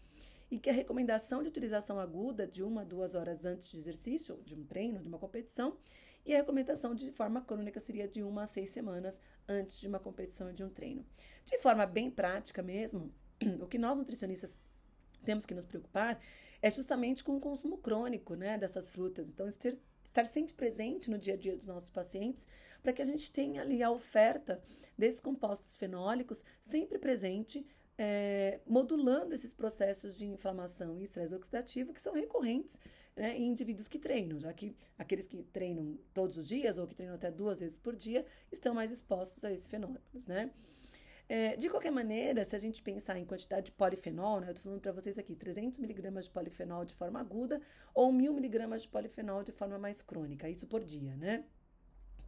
e 0.51 0.59
que 0.59 0.69
a 0.69 0.73
recomendação 0.73 1.43
de 1.43 1.49
utilização 1.49 1.99
aguda 2.01 2.47
de 2.47 2.63
uma 2.63 2.83
a 2.83 2.85
duas 2.85 3.15
horas 3.15 3.45
antes 3.45 3.71
de 3.71 3.79
exercício, 3.79 4.41
de 4.45 4.55
um 4.55 4.65
treino, 4.65 5.01
de 5.01 5.09
uma 5.09 5.19
competição, 5.19 5.77
e 6.25 6.35
a 6.35 6.39
recomendação 6.39 6.95
de 6.95 7.11
forma 7.11 7.41
crônica 7.41 7.81
seria 7.81 8.07
de 8.07 8.23
uma 8.23 8.43
a 8.43 8.47
seis 8.47 8.71
semanas 8.71 9.21
antes 9.49 9.79
de 9.81 9.89
uma 9.89 9.99
competição 9.99 10.53
de 10.53 10.63
um 10.63 10.69
treino. 10.69 11.07
De 11.45 11.57
forma 11.59 11.87
bem 11.87 12.11
prática 12.11 12.63
mesmo, 12.63 13.13
o 13.61 13.67
que 13.67 13.79
nós 13.79 13.97
nutricionistas 13.97 14.59
temos 15.25 15.47
que 15.47 15.55
nos 15.55 15.65
preocupar 15.65 16.21
é 16.61 16.71
justamente 16.71 17.25
com 17.25 17.37
o 17.37 17.41
consumo 17.41 17.79
crônico 17.79 18.35
né, 18.35 18.59
dessas 18.59 18.91
frutas. 18.91 19.31
Então, 19.31 19.49
estar 19.49 20.25
sempre 20.27 20.53
presente 20.53 21.11
no 21.11 21.19
dia 21.19 21.35
a 21.35 21.37
dia 21.37 21.57
dos 21.57 21.67
nossos 21.67 21.89
pacientes 21.89 22.47
para 22.83 22.93
que 22.93 23.01
a 23.01 23.05
gente 23.05 23.33
tenha 23.33 23.63
ali 23.63 23.83
a 23.83 23.91
oferta 23.91 24.63
desses 24.97 25.21
compostos 25.21 25.77
fenólicos 25.77 26.45
sempre 26.61 26.99
presente 26.99 27.67
é, 28.03 28.61
modulando 28.67 29.35
esses 29.35 29.53
processos 29.53 30.17
de 30.17 30.27
inflamação 30.27 30.99
e 30.99 31.03
estresse 31.03 31.35
oxidativo 31.35 31.93
que 31.93 32.01
são 32.01 32.15
recorrentes 32.15 32.79
né, 33.15 33.37
em 33.37 33.49
indivíduos 33.49 33.89
que 33.89 33.99
treinam, 33.99 34.41
já 34.41 34.55
que 34.55 34.75
aqueles 34.97 35.27
que 35.27 35.43
treinam 35.43 35.99
todos 36.15 36.39
os 36.39 36.49
dias 36.49 36.79
ou 36.79 36.87
que 36.87 36.95
treinam 36.95 37.15
até 37.15 37.31
duas 37.31 37.61
vezes 37.61 37.77
por 37.77 37.95
dia 37.95 38.25
estão 38.51 38.73
mais 38.73 38.91
expostos 38.91 39.45
a 39.45 39.53
esses 39.53 39.69
fenômenos, 39.69 40.27
né? 40.27 40.51
É, 41.29 41.57
de 41.57 41.69
qualquer 41.69 41.93
maneira, 41.93 42.43
se 42.43 42.57
a 42.57 42.59
gente 42.59 42.83
pensar 42.83 43.19
em 43.19 43.25
quantidade 43.27 43.67
de 43.67 43.73
polifenol, 43.73 44.41
né, 44.41 44.47
eu 44.47 44.53
estou 44.53 44.65
falando 44.65 44.81
para 44.81 44.93
vocês 44.93 45.19
aqui 45.19 45.37
300 45.37 45.79
miligramas 45.79 46.25
de 46.25 46.31
polifenol 46.31 46.87
de 46.87 46.95
forma 46.95 47.21
aguda 47.21 47.61
ou 47.95 48.11
1000 48.11 48.33
miligramas 48.33 48.83
de 48.83 48.89
polifenol 48.89 49.45
de 49.45 49.53
forma 49.53 49.79
mais 49.79 50.01
crônica, 50.01 50.49
isso 50.49 50.67
por 50.67 50.83
dia, 50.83 51.15
né? 51.17 51.45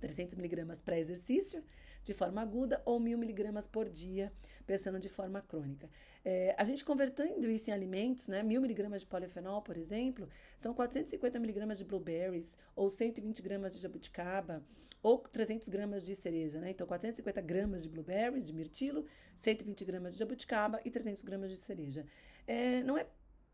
300 0.01 0.35
miligramas 0.35 0.83
pré-exercício, 0.83 1.65
de 2.03 2.13
forma 2.13 2.41
aguda 2.41 2.83
ou 2.85 2.99
mil 2.99 3.17
miligramas 3.17 3.67
por 3.67 3.89
dia, 3.89 4.33
pensando 4.67 4.99
de 4.99 5.09
forma 5.09 5.41
crônica. 5.41 5.89
É, 6.25 6.55
a 6.59 6.65
gente 6.65 6.85
convertendo 6.85 7.51
isso 7.51 7.71
em 7.71 7.73
alimentos, 7.73 8.29
né, 8.29 8.43
mil 8.43 8.61
miligramas 8.61 9.03
de 9.03 9.07
polifenol, 9.07 9.63
por 9.63 9.77
exemplo, 9.77 10.29
são 10.57 10.73
450 10.75 11.39
miligramas 11.39 11.79
de 11.79 11.85
blueberries 11.85 12.57
ou 12.75 12.89
120 12.89 13.43
gramas 13.43 13.75
de 13.75 13.81
jabuticaba 13.81 14.63
ou 15.03 15.19
300 15.19 15.69
gramas 15.69 16.07
de 16.07 16.15
cereja, 16.15 16.61
né? 16.61 16.71
Então, 16.71 16.87
450 16.87 17.41
gramas 17.41 17.83
de 17.83 17.89
blueberries, 17.89 18.47
de 18.47 18.53
mirtilo, 18.53 19.05
120 19.35 19.85
gramas 19.85 20.13
de 20.13 20.19
jabuticaba 20.21 20.81
e 20.85 20.91
300 20.91 21.23
gramas 21.25 21.51
de 21.51 21.57
cereja. 21.57 22.07
É, 22.47 22.83
não 22.85 22.97
é 22.97 23.07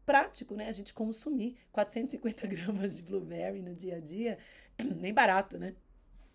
prático, 0.05 0.55
né? 0.55 0.69
A 0.69 0.73
gente 0.73 0.93
consumir 0.93 1.57
450 1.73 2.47
gramas 2.49 2.97
de 2.97 3.03
blueberry 3.03 3.63
no 3.63 3.75
dia 3.75 3.97
a 3.97 4.01
dia, 4.01 4.39
nem 5.01 5.13
barato, 5.13 5.59
né? 5.59 5.75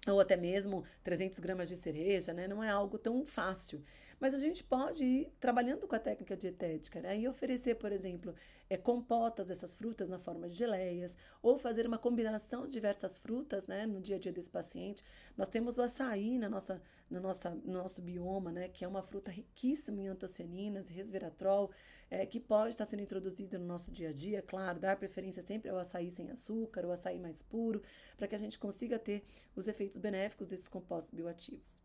Ou 0.07 0.19
até 0.19 0.35
mesmo 0.35 0.83
300 1.03 1.39
gramas 1.39 1.69
de 1.69 1.75
cereja, 1.75 2.33
né? 2.33 2.47
Não 2.47 2.63
é 2.63 2.69
algo 2.69 2.97
tão 2.97 3.25
fácil. 3.25 3.83
Mas 4.23 4.33
a 4.33 4.37
gente 4.37 4.63
pode 4.63 5.03
ir 5.03 5.33
trabalhando 5.37 5.85
com 5.85 5.93
a 5.97 5.99
técnica 5.99 6.37
dietética, 6.37 7.01
né? 7.01 7.19
E 7.19 7.27
oferecer, 7.27 7.75
por 7.75 7.91
exemplo, 7.91 8.33
é, 8.69 8.77
compotas 8.77 9.47
dessas 9.47 9.75
frutas 9.75 10.07
na 10.07 10.17
forma 10.17 10.47
de 10.47 10.55
geleias, 10.55 11.17
ou 11.41 11.57
fazer 11.57 11.85
uma 11.85 11.97
combinação 11.97 12.65
de 12.65 12.71
diversas 12.71 13.17
frutas, 13.17 13.67
né? 13.67 13.85
No 13.85 13.99
dia 13.99 14.15
a 14.15 14.19
dia 14.19 14.31
desse 14.31 14.49
paciente. 14.49 15.03
Nós 15.35 15.49
temos 15.49 15.77
o 15.77 15.81
açaí 15.81 16.37
na 16.37 16.47
nossa, 16.47 16.81
na 17.09 17.19
nossa, 17.19 17.49
no 17.49 17.73
nosso 17.73 18.01
bioma, 18.01 18.49
né? 18.49 18.69
Que 18.69 18.85
é 18.85 18.87
uma 18.87 19.03
fruta 19.03 19.29
riquíssima 19.29 19.99
em 19.99 20.07
antocianinas 20.07 20.89
e 20.89 20.93
resveratrol, 20.93 21.69
é, 22.09 22.25
que 22.25 22.39
pode 22.39 22.69
estar 22.69 22.85
sendo 22.85 23.03
introduzida 23.03 23.59
no 23.59 23.65
nosso 23.65 23.91
dia 23.91 24.11
a 24.11 24.13
dia. 24.13 24.41
Claro, 24.41 24.79
dar 24.79 24.95
preferência 24.95 25.43
sempre 25.43 25.69
ao 25.69 25.77
açaí 25.77 26.09
sem 26.09 26.31
açúcar, 26.31 26.85
o 26.85 26.93
açaí 26.93 27.19
mais 27.19 27.43
puro, 27.43 27.81
para 28.15 28.25
que 28.29 28.35
a 28.35 28.39
gente 28.39 28.57
consiga 28.57 28.97
ter 28.97 29.25
os 29.53 29.67
efeitos 29.67 29.97
benéficos 29.97 30.47
desses 30.47 30.69
compostos 30.69 31.13
bioativos. 31.13 31.82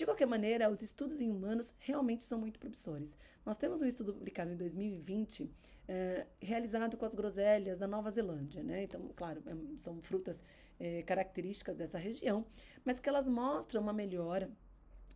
De 0.00 0.06
qualquer 0.06 0.26
maneira, 0.26 0.70
os 0.70 0.80
estudos 0.80 1.20
em 1.20 1.30
humanos 1.30 1.74
realmente 1.78 2.24
são 2.24 2.38
muito 2.38 2.58
promissores. 2.58 3.18
Nós 3.44 3.58
temos 3.58 3.82
um 3.82 3.84
estudo 3.84 4.14
publicado 4.14 4.50
em 4.50 4.56
2020, 4.56 5.52
é, 5.86 6.26
realizado 6.40 6.96
com 6.96 7.04
as 7.04 7.14
groselhas 7.14 7.78
da 7.78 7.86
Nova 7.86 8.10
Zelândia, 8.10 8.62
né? 8.62 8.84
Então, 8.84 9.10
claro, 9.14 9.42
é, 9.46 9.54
são 9.76 10.00
frutas 10.00 10.42
é, 10.78 11.02
características 11.02 11.76
dessa 11.76 11.98
região, 11.98 12.46
mas 12.82 12.98
que 12.98 13.10
elas 13.10 13.28
mostram 13.28 13.82
uma 13.82 13.92
melhora 13.92 14.50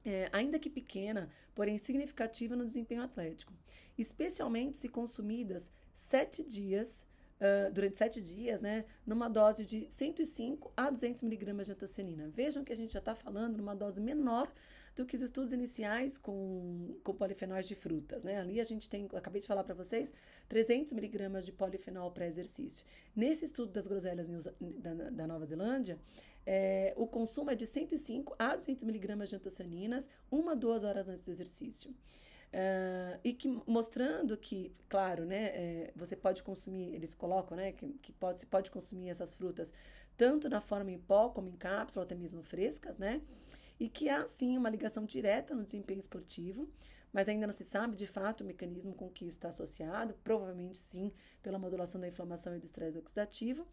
é, 0.04 0.28
ainda 0.30 0.58
que 0.58 0.68
pequena, 0.68 1.30
porém 1.54 1.78
significativa 1.78 2.54
no 2.54 2.66
desempenho 2.66 3.00
atlético, 3.00 3.54
especialmente 3.96 4.76
se 4.76 4.90
consumidas 4.90 5.72
sete 5.94 6.42
dias 6.42 7.06
uh, 7.40 7.72
durante 7.72 7.96
sete 7.96 8.20
dias, 8.20 8.60
né, 8.60 8.84
numa 9.06 9.28
dose 9.28 9.64
de 9.64 9.90
105 9.90 10.72
a 10.76 10.90
200 10.90 11.22
miligramas 11.22 11.66
de 11.66 11.72
antocianina. 11.72 12.28
Vejam 12.28 12.64
que 12.64 12.72
a 12.72 12.76
gente 12.76 12.92
já 12.92 12.98
está 12.98 13.14
falando 13.14 13.56
numa 13.56 13.74
dose 13.74 14.00
menor 14.00 14.52
do 14.94 15.04
que 15.04 15.16
os 15.16 15.22
estudos 15.22 15.52
iniciais 15.52 16.16
com, 16.16 16.96
com 17.02 17.14
polifenóis 17.14 17.66
de 17.66 17.74
frutas, 17.74 18.22
né? 18.22 18.38
Ali 18.38 18.60
a 18.60 18.64
gente 18.64 18.88
tem, 18.88 19.08
acabei 19.14 19.40
de 19.40 19.46
falar 19.46 19.64
para 19.64 19.74
vocês, 19.74 20.12
300 20.48 20.92
miligramas 20.92 21.44
de 21.44 21.52
polifenol 21.52 22.10
pré-exercício. 22.12 22.84
Nesse 23.14 23.44
estudo 23.44 23.72
das 23.72 23.86
groselhas 23.86 24.28
da, 24.60 25.10
da 25.10 25.26
Nova 25.26 25.44
Zelândia, 25.46 25.98
é, 26.46 26.92
o 26.96 27.06
consumo 27.06 27.50
é 27.50 27.54
de 27.54 27.66
105 27.66 28.36
a 28.38 28.54
200 28.54 28.84
miligramas 28.84 29.28
de 29.28 29.36
antocianinas, 29.36 30.08
uma, 30.30 30.54
duas 30.54 30.84
horas 30.84 31.08
antes 31.08 31.24
do 31.24 31.30
exercício. 31.30 31.90
Uh, 31.90 33.18
e 33.24 33.32
que 33.32 33.48
mostrando 33.66 34.36
que, 34.36 34.72
claro, 34.88 35.24
né, 35.24 35.46
é, 35.46 35.92
você 35.96 36.14
pode 36.14 36.40
consumir, 36.44 36.94
eles 36.94 37.12
colocam, 37.12 37.56
né, 37.56 37.72
que, 37.72 37.94
que 37.94 38.12
pode, 38.12 38.38
se 38.38 38.46
pode 38.46 38.70
consumir 38.70 39.08
essas 39.08 39.34
frutas 39.34 39.74
tanto 40.16 40.48
na 40.48 40.60
forma 40.60 40.92
em 40.92 40.98
pó 40.98 41.30
como 41.30 41.48
em 41.48 41.56
cápsula, 41.56 42.04
até 42.04 42.14
mesmo 42.14 42.44
frescas, 42.44 42.96
né, 42.96 43.20
e 43.78 43.88
que 43.88 44.08
há 44.08 44.26
sim 44.26 44.56
uma 44.56 44.70
ligação 44.70 45.04
direta 45.04 45.54
no 45.54 45.64
desempenho 45.64 45.98
esportivo, 45.98 46.68
mas 47.12 47.28
ainda 47.28 47.46
não 47.46 47.52
se 47.52 47.64
sabe 47.64 47.96
de 47.96 48.06
fato 48.06 48.42
o 48.42 48.46
mecanismo 48.46 48.92
com 48.94 49.08
que 49.08 49.24
isso 49.24 49.36
está 49.36 49.48
associado, 49.48 50.14
provavelmente 50.24 50.78
sim 50.78 51.12
pela 51.42 51.58
modulação 51.58 52.00
da 52.00 52.08
inflamação 52.08 52.56
e 52.56 52.58
do 52.58 52.64
estresse 52.64 52.98
oxidativo, 52.98 53.66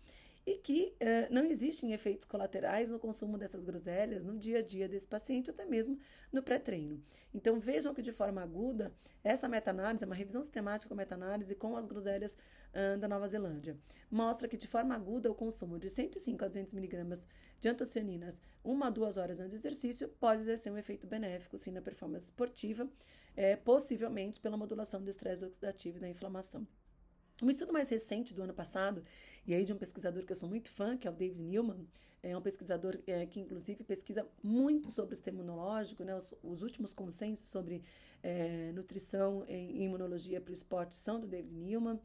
e 0.45 0.55
que 0.55 0.95
uh, 1.01 1.33
não 1.33 1.45
existem 1.45 1.93
efeitos 1.93 2.25
colaterais 2.25 2.89
no 2.89 2.99
consumo 2.99 3.37
dessas 3.37 3.63
groselhas 3.63 4.23
no 4.23 4.37
dia 4.37 4.59
a 4.59 4.61
dia 4.61 4.87
desse 4.87 5.07
paciente, 5.07 5.51
até 5.51 5.65
mesmo 5.65 5.99
no 6.31 6.41
pré-treino. 6.41 7.01
Então 7.33 7.59
vejam 7.59 7.93
que 7.93 8.01
de 8.01 8.11
forma 8.11 8.41
aguda, 8.41 8.91
essa 9.23 9.47
meta-análise, 9.47 10.03
é 10.03 10.07
uma 10.07 10.15
revisão 10.15 10.41
sistemática 10.41 10.93
meta-análise 10.95 11.53
com 11.55 11.75
as 11.77 11.85
groselhas 11.85 12.35
uh, 12.73 12.97
da 12.97 13.07
Nova 13.07 13.27
Zelândia, 13.27 13.77
mostra 14.09 14.47
que 14.47 14.57
de 14.57 14.67
forma 14.67 14.95
aguda 14.95 15.29
o 15.31 15.35
consumo 15.35 15.77
de 15.77 15.89
105 15.89 16.43
a 16.43 16.47
200 16.47 16.73
miligramas 16.73 17.27
de 17.61 17.69
antocianinas 17.69 18.41
uma 18.63 18.87
a 18.87 18.89
duas 18.89 19.17
horas 19.17 19.39
antes 19.39 19.51
do 19.51 19.55
exercício 19.55 20.09
pode 20.19 20.41
exercer 20.41 20.71
um 20.71 20.77
efeito 20.77 21.07
benéfico 21.07 21.57
sim 21.57 21.71
na 21.71 21.81
performance 21.81 22.25
esportiva, 22.25 22.87
é, 23.35 23.55
possivelmente 23.55 24.39
pela 24.39 24.57
modulação 24.57 25.01
do 25.01 25.09
estresse 25.09 25.45
oxidativo 25.45 25.97
e 25.97 26.01
da 26.01 26.09
inflamação. 26.09 26.67
Um 27.41 27.49
estudo 27.49 27.73
mais 27.73 27.89
recente 27.89 28.35
do 28.35 28.43
ano 28.43 28.53
passado, 28.53 29.03
e 29.47 29.55
aí 29.55 29.63
de 29.63 29.73
um 29.73 29.77
pesquisador 29.77 30.23
que 30.25 30.31
eu 30.31 30.35
sou 30.35 30.47
muito 30.47 30.69
fã, 30.69 30.95
que 30.95 31.07
é 31.07 31.11
o 31.11 31.13
David 31.13 31.41
Newman, 31.41 31.87
é 32.21 32.37
um 32.37 32.41
pesquisador 32.41 32.99
é, 33.07 33.25
que 33.25 33.39
inclusive 33.39 33.83
pesquisa 33.83 34.27
muito 34.43 34.91
sobre 34.91 35.13
o 35.13 35.15
sistema 35.15 35.39
imunológico, 35.39 36.03
né, 36.03 36.15
os, 36.15 36.33
os 36.43 36.61
últimos 36.61 36.93
consensos 36.93 37.47
sobre 37.47 37.83
é, 38.21 38.71
nutrição 38.73 39.43
e 39.47 39.83
imunologia 39.83 40.39
para 40.39 40.51
o 40.51 40.53
esporte 40.53 40.95
são 40.95 41.19
do 41.19 41.25
David 41.25 41.55
Newman. 41.55 41.99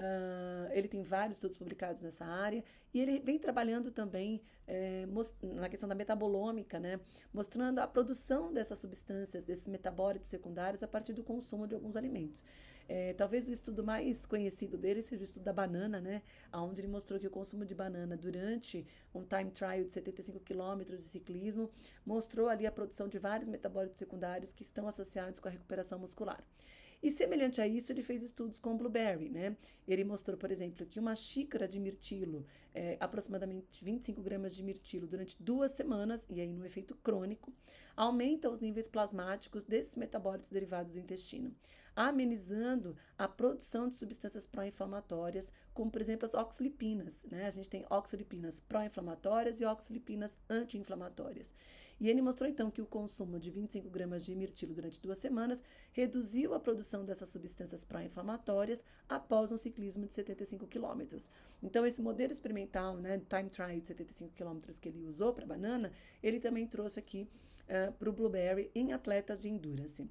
Uh, 0.00 0.72
ele 0.72 0.88
tem 0.88 1.02
vários 1.02 1.36
estudos 1.36 1.58
publicados 1.58 2.00
nessa 2.00 2.24
área 2.24 2.64
e 2.94 2.98
ele 2.98 3.20
vem 3.20 3.38
trabalhando 3.38 3.90
também 3.90 4.40
é, 4.66 5.06
na 5.42 5.68
questão 5.68 5.86
da 5.86 5.94
metabolômica, 5.94 6.80
né? 6.80 6.98
mostrando 7.34 7.80
a 7.80 7.86
produção 7.86 8.50
dessas 8.50 8.78
substâncias, 8.78 9.44
desses 9.44 9.68
metabólitos 9.68 10.30
secundários 10.30 10.82
a 10.82 10.88
partir 10.88 11.12
do 11.12 11.22
consumo 11.22 11.66
de 11.66 11.74
alguns 11.74 11.96
alimentos. 11.96 12.42
É, 12.88 13.12
talvez 13.12 13.46
o 13.46 13.52
estudo 13.52 13.84
mais 13.84 14.24
conhecido 14.24 14.78
dele 14.78 15.02
seja 15.02 15.20
o 15.20 15.24
estudo 15.24 15.42
da 15.42 15.52
banana, 15.52 16.00
né? 16.00 16.22
onde 16.50 16.80
ele 16.80 16.88
mostrou 16.88 17.20
que 17.20 17.26
o 17.26 17.30
consumo 17.30 17.66
de 17.66 17.74
banana 17.74 18.16
durante 18.16 18.86
um 19.14 19.22
time 19.22 19.50
trial 19.50 19.84
de 19.84 19.92
75 19.92 20.40
quilômetros 20.40 20.98
de 20.98 21.04
ciclismo 21.04 21.70
mostrou 22.06 22.48
ali 22.48 22.66
a 22.66 22.72
produção 22.72 23.06
de 23.06 23.18
vários 23.18 23.50
metabólitos 23.50 23.98
secundários 23.98 24.54
que 24.54 24.62
estão 24.62 24.88
associados 24.88 25.38
com 25.38 25.48
a 25.48 25.50
recuperação 25.50 25.98
muscular. 25.98 26.42
E 27.02 27.10
semelhante 27.10 27.62
a 27.62 27.66
isso, 27.66 27.90
ele 27.92 28.02
fez 28.02 28.22
estudos 28.22 28.60
com 28.60 28.76
blueberry, 28.76 29.30
né? 29.30 29.56
Ele 29.88 30.04
mostrou, 30.04 30.36
por 30.36 30.50
exemplo, 30.50 30.84
que 30.86 31.00
uma 31.00 31.14
xícara 31.14 31.66
de 31.66 31.80
mirtilo, 31.80 32.44
é, 32.74 32.98
aproximadamente 33.00 33.82
25 33.82 34.20
gramas 34.20 34.54
de 34.54 34.62
mirtilo 34.62 35.06
durante 35.06 35.42
duas 35.42 35.70
semanas, 35.70 36.26
e 36.28 36.40
aí 36.42 36.52
no 36.52 36.66
efeito 36.66 36.94
crônico, 36.96 37.52
aumenta 37.96 38.50
os 38.50 38.60
níveis 38.60 38.86
plasmáticos 38.86 39.64
desses 39.64 39.96
metabólitos 39.96 40.50
derivados 40.50 40.92
do 40.92 40.98
intestino, 40.98 41.54
amenizando 41.96 42.94
a 43.16 43.26
produção 43.26 43.88
de 43.88 43.94
substâncias 43.94 44.46
pró-inflamatórias, 44.46 45.52
como 45.72 45.90
por 45.90 46.02
exemplo 46.02 46.26
as 46.26 46.34
oxilipinas, 46.34 47.24
né? 47.30 47.46
A 47.46 47.50
gente 47.50 47.70
tem 47.70 47.86
oxilipinas 47.88 48.60
pró-inflamatórias 48.60 49.58
e 49.60 49.64
oxilipinas 49.64 50.38
anti-inflamatórias. 50.50 51.54
E 52.00 52.08
ele 52.08 52.22
mostrou 52.22 52.48
então 52.48 52.70
que 52.70 52.80
o 52.80 52.86
consumo 52.86 53.38
de 53.38 53.50
25 53.50 53.90
gramas 53.90 54.24
de 54.24 54.34
mirtilo 54.34 54.72
durante 54.72 54.98
duas 55.00 55.18
semanas 55.18 55.62
reduziu 55.92 56.54
a 56.54 56.60
produção 56.60 57.04
dessas 57.04 57.28
substâncias 57.28 57.84
pró-inflamatórias 57.84 58.82
após 59.06 59.52
um 59.52 59.58
ciclismo 59.58 60.06
de 60.06 60.14
75 60.14 60.66
quilômetros. 60.66 61.30
Então, 61.62 61.84
esse 61.84 62.00
modelo 62.00 62.32
experimental, 62.32 62.96
né, 62.96 63.20
time 63.28 63.50
trial 63.50 63.78
de 63.78 63.86
75 63.86 64.32
quilômetros 64.32 64.78
que 64.78 64.88
ele 64.88 65.04
usou 65.04 65.34
para 65.34 65.44
banana, 65.44 65.92
ele 66.22 66.40
também 66.40 66.66
trouxe 66.66 66.98
aqui 66.98 67.28
uh, 67.64 67.92
para 67.92 68.08
o 68.08 68.12
blueberry 68.12 68.70
em 68.74 68.94
atletas 68.94 69.42
de 69.42 69.50
endurance. 69.50 70.08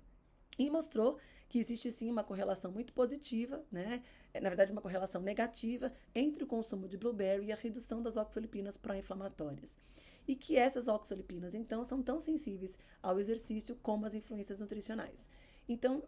E 0.60 0.70
mostrou 0.70 1.18
que 1.48 1.58
existe 1.58 1.92
sim 1.92 2.12
uma 2.12 2.24
correlação 2.24 2.72
muito 2.72 2.94
positiva, 2.94 3.64
né? 3.72 4.04
Na 4.40 4.50
verdade, 4.50 4.72
uma 4.72 4.82
correlação 4.82 5.20
negativa 5.20 5.92
entre 6.14 6.44
o 6.44 6.48
consumo 6.48 6.88
de 6.88 6.98
blueberry 6.98 7.48
e 7.48 7.52
a 7.52 7.56
redução 7.56 8.04
das 8.04 8.18
oxolipinas 8.18 8.78
pró-inflamatórias 8.78 9.76
e 10.30 10.36
que 10.36 10.56
essas 10.56 10.88
oxolipinas, 10.88 11.56
então, 11.56 11.84
são 11.84 12.04
tão 12.04 12.20
sensíveis 12.20 12.78
ao 13.02 13.20
exercício 13.20 13.76
como 13.82 14.06
as 14.06 14.14
influências 14.14 14.60
nutricionais. 14.60 15.28
Então, 15.68 16.04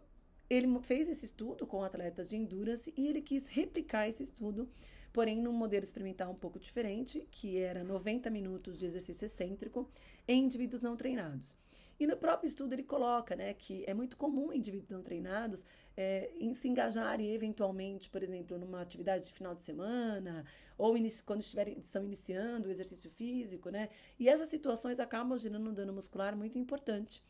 ele 0.48 0.68
fez 0.82 1.08
esse 1.08 1.24
estudo 1.24 1.66
com 1.66 1.82
atletas 1.82 2.28
de 2.30 2.36
endurance 2.36 2.94
e 2.96 3.08
ele 3.08 3.20
quis 3.20 3.48
replicar 3.48 4.06
esse 4.06 4.22
estudo, 4.22 4.68
porém 5.12 5.42
num 5.42 5.52
modelo 5.52 5.82
experimental 5.82 6.30
um 6.30 6.36
pouco 6.36 6.60
diferente, 6.60 7.26
que 7.32 7.58
era 7.58 7.82
90 7.82 8.30
minutos 8.30 8.78
de 8.78 8.86
exercício 8.86 9.24
excêntrico 9.24 9.90
em 10.28 10.44
indivíduos 10.44 10.80
não 10.80 10.96
treinados. 10.96 11.56
E 11.98 12.06
no 12.06 12.16
próprio 12.16 12.46
estudo 12.46 12.74
ele 12.74 12.84
coloca 12.84 13.34
né, 13.34 13.52
que 13.54 13.82
é 13.88 13.92
muito 13.92 14.16
comum 14.16 14.52
indivíduos 14.52 14.90
não 14.90 15.02
treinados 15.02 15.66
é, 15.96 16.30
em 16.38 16.54
se 16.54 16.68
engajarem 16.68 17.34
eventualmente, 17.34 18.08
por 18.08 18.22
exemplo, 18.22 18.58
numa 18.58 18.80
atividade 18.80 19.26
de 19.26 19.32
final 19.32 19.54
de 19.54 19.60
semana, 19.60 20.44
ou 20.78 20.94
quando 21.24 21.40
estiverem, 21.40 21.78
estão 21.78 22.04
iniciando 22.04 22.68
o 22.68 22.70
exercício 22.70 23.10
físico, 23.10 23.70
né? 23.70 23.88
E 24.18 24.28
essas 24.28 24.48
situações 24.48 24.98
acabam 25.00 25.38
gerando 25.38 25.68
um 25.70 25.74
dano 25.74 25.92
muscular 25.92 26.36
muito 26.36 26.58
importante. 26.58 27.22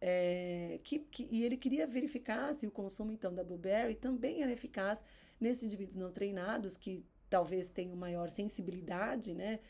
É, 0.00 0.80
que, 0.82 0.98
que, 0.98 1.28
e 1.30 1.44
ele 1.44 1.56
queria 1.56 1.86
verificar 1.86 2.52
se 2.52 2.66
o 2.66 2.70
consumo 2.70 3.12
então 3.12 3.32
da 3.34 3.42
blueberry 3.42 3.94
também 3.94 4.42
era 4.42 4.52
eficaz 4.52 5.02
nesses 5.40 5.62
indivíduos 5.62 5.96
não 5.96 6.10
treinados 6.10 6.76
que 6.76 7.04
talvez 7.30 7.70
tenham 7.70 7.96
maior 7.96 8.28
sensibilidade 8.28 9.32
né, 9.32 9.60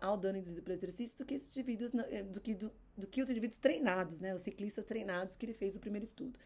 ao 0.00 0.16
dano 0.16 0.38
induzido 0.38 0.62
pelo 0.62 0.76
exercício 0.76 1.18
do 1.18 1.24
que 1.24 1.34
esses 1.34 1.48
indivíduos 1.48 1.92
eh, 1.94 2.22
do 2.22 2.40
que, 2.40 2.54
do, 2.54 2.72
do 2.96 3.06
que 3.06 3.20
os 3.20 3.28
indivíduos 3.28 3.58
treinados, 3.58 4.18
né, 4.20 4.34
os 4.34 4.42
ciclistas 4.42 4.84
treinados 4.84 5.36
que 5.36 5.46
ele 5.46 5.52
fez 5.52 5.76
o 5.76 5.80
primeiro 5.80 6.04
estudo. 6.04 6.38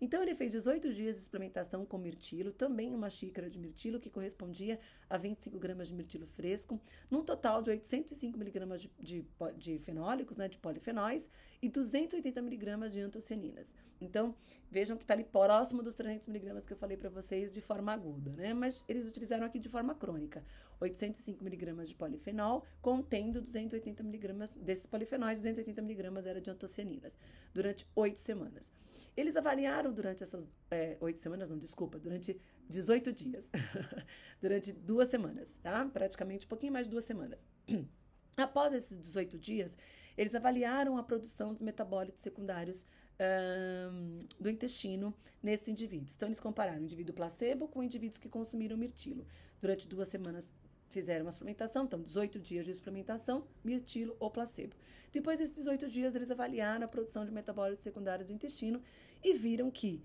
Então 0.00 0.22
ele 0.22 0.34
fez 0.34 0.52
18 0.52 0.94
dias 0.94 1.16
de 1.16 1.22
suplementação 1.22 1.84
com 1.84 1.98
mirtilo, 1.98 2.52
também 2.52 2.94
uma 2.94 3.10
xícara 3.10 3.50
de 3.50 3.58
mirtilo 3.58 4.00
que 4.00 4.08
correspondia 4.08 4.80
a 5.10 5.18
25 5.18 5.58
gramas 5.58 5.88
de 5.88 5.94
mirtilo 5.94 6.26
fresco, 6.26 6.80
num 7.10 7.22
total 7.22 7.60
de 7.60 7.68
805 7.70 8.38
miligramas 8.38 8.80
de, 8.80 8.90
de, 8.98 9.26
de 9.58 9.78
fenólicos, 9.78 10.38
né, 10.38 10.48
de 10.48 10.56
polifenóis, 10.56 11.28
e 11.60 11.68
280 11.68 12.40
miligramas 12.40 12.92
de 12.92 13.00
antocianinas. 13.00 13.74
Então 14.00 14.34
vejam 14.70 14.96
que 14.96 15.04
está 15.04 15.12
ali 15.12 15.24
próximo 15.24 15.82
dos 15.82 15.94
300 15.94 16.28
miligramas 16.28 16.64
que 16.64 16.72
eu 16.72 16.76
falei 16.76 16.96
para 16.96 17.10
vocês 17.10 17.52
de 17.52 17.60
forma 17.60 17.92
aguda, 17.92 18.30
né? 18.32 18.54
Mas 18.54 18.84
eles 18.88 19.06
utilizaram 19.06 19.44
aqui 19.44 19.58
de 19.58 19.68
forma 19.68 19.94
crônica, 19.94 20.42
805 20.80 21.44
miligramas 21.44 21.88
de 21.88 21.94
polifenol, 21.94 22.64
contendo 22.80 23.42
280 23.42 24.02
miligramas 24.02 24.52
desses 24.52 24.86
polifenóis, 24.86 25.38
280 25.38 25.82
miligramas 25.82 26.24
era 26.24 26.40
de 26.40 26.50
antocianinas, 26.50 27.18
durante 27.52 27.86
oito 27.94 28.18
semanas. 28.18 28.72
Eles 29.16 29.36
avaliaram 29.36 29.92
durante 29.92 30.22
essas 30.22 30.48
é, 30.70 30.96
oito 31.00 31.16
é, 31.16 31.22
semanas, 31.22 31.50
não, 31.50 31.58
desculpa, 31.58 31.98
durante 31.98 32.40
18 32.68 33.12
dias. 33.12 33.50
durante 34.40 34.72
duas 34.72 35.08
semanas, 35.08 35.58
tá? 35.62 35.84
Praticamente 35.86 36.46
um 36.46 36.48
pouquinho 36.48 36.72
mais 36.72 36.86
de 36.86 36.90
duas 36.90 37.04
semanas. 37.04 37.48
Após 38.36 38.72
esses 38.72 38.98
18 38.98 39.38
dias, 39.38 39.76
eles 40.16 40.34
avaliaram 40.34 40.96
a 40.96 41.02
produção 41.02 41.54
de 41.54 41.62
metabólitos 41.62 42.22
secundários 42.22 42.86
um, 43.20 44.20
do 44.38 44.48
intestino 44.48 45.14
nesses 45.42 45.68
indivíduos. 45.68 46.14
Então, 46.16 46.28
eles 46.28 46.40
compararam 46.40 46.80
o 46.80 46.84
indivíduo 46.84 47.14
placebo 47.14 47.68
com 47.68 47.82
indivíduos 47.82 48.18
que 48.18 48.28
consumiram 48.28 48.76
mirtilo. 48.76 49.26
Durante 49.60 49.86
duas 49.86 50.08
semanas 50.08 50.54
fizeram 50.90 51.24
uma 51.24 51.32
suplementação, 51.32 51.84
então 51.84 52.00
18 52.00 52.38
dias 52.38 52.66
de 52.66 52.74
suplementação, 52.74 53.44
mirtilo 53.64 54.14
ou 54.18 54.30
placebo. 54.30 54.74
Depois 55.12 55.38
desses 55.38 55.54
18 55.54 55.88
dias, 55.88 56.14
eles 56.14 56.30
avaliaram 56.30 56.84
a 56.84 56.88
produção 56.88 57.24
de 57.24 57.32
metabólitos 57.32 57.82
secundários 57.82 58.28
do 58.28 58.34
intestino 58.34 58.82
e 59.22 59.34
viram 59.34 59.70
que 59.70 60.02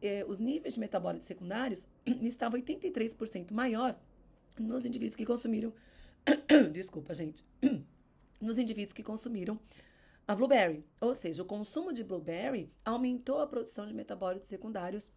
é, 0.00 0.24
os 0.26 0.38
níveis 0.38 0.74
de 0.74 0.80
metabólitos 0.80 1.26
secundários 1.26 1.88
estavam 2.22 2.60
83% 2.60 3.52
maior 3.52 3.98
nos 4.58 4.86
indivíduos 4.86 5.16
que 5.16 5.26
consumiram. 5.26 5.72
desculpa, 6.72 7.14
gente. 7.14 7.44
nos 8.40 8.58
indivíduos 8.58 8.92
que 8.92 9.02
consumiram 9.02 9.58
a 10.26 10.34
blueberry. 10.34 10.84
Ou 11.00 11.14
seja, 11.14 11.42
o 11.42 11.46
consumo 11.46 11.92
de 11.92 12.04
blueberry 12.04 12.70
aumentou 12.84 13.40
a 13.40 13.46
produção 13.46 13.86
de 13.86 13.94
metabólitos 13.94 14.48
secundários 14.48 15.10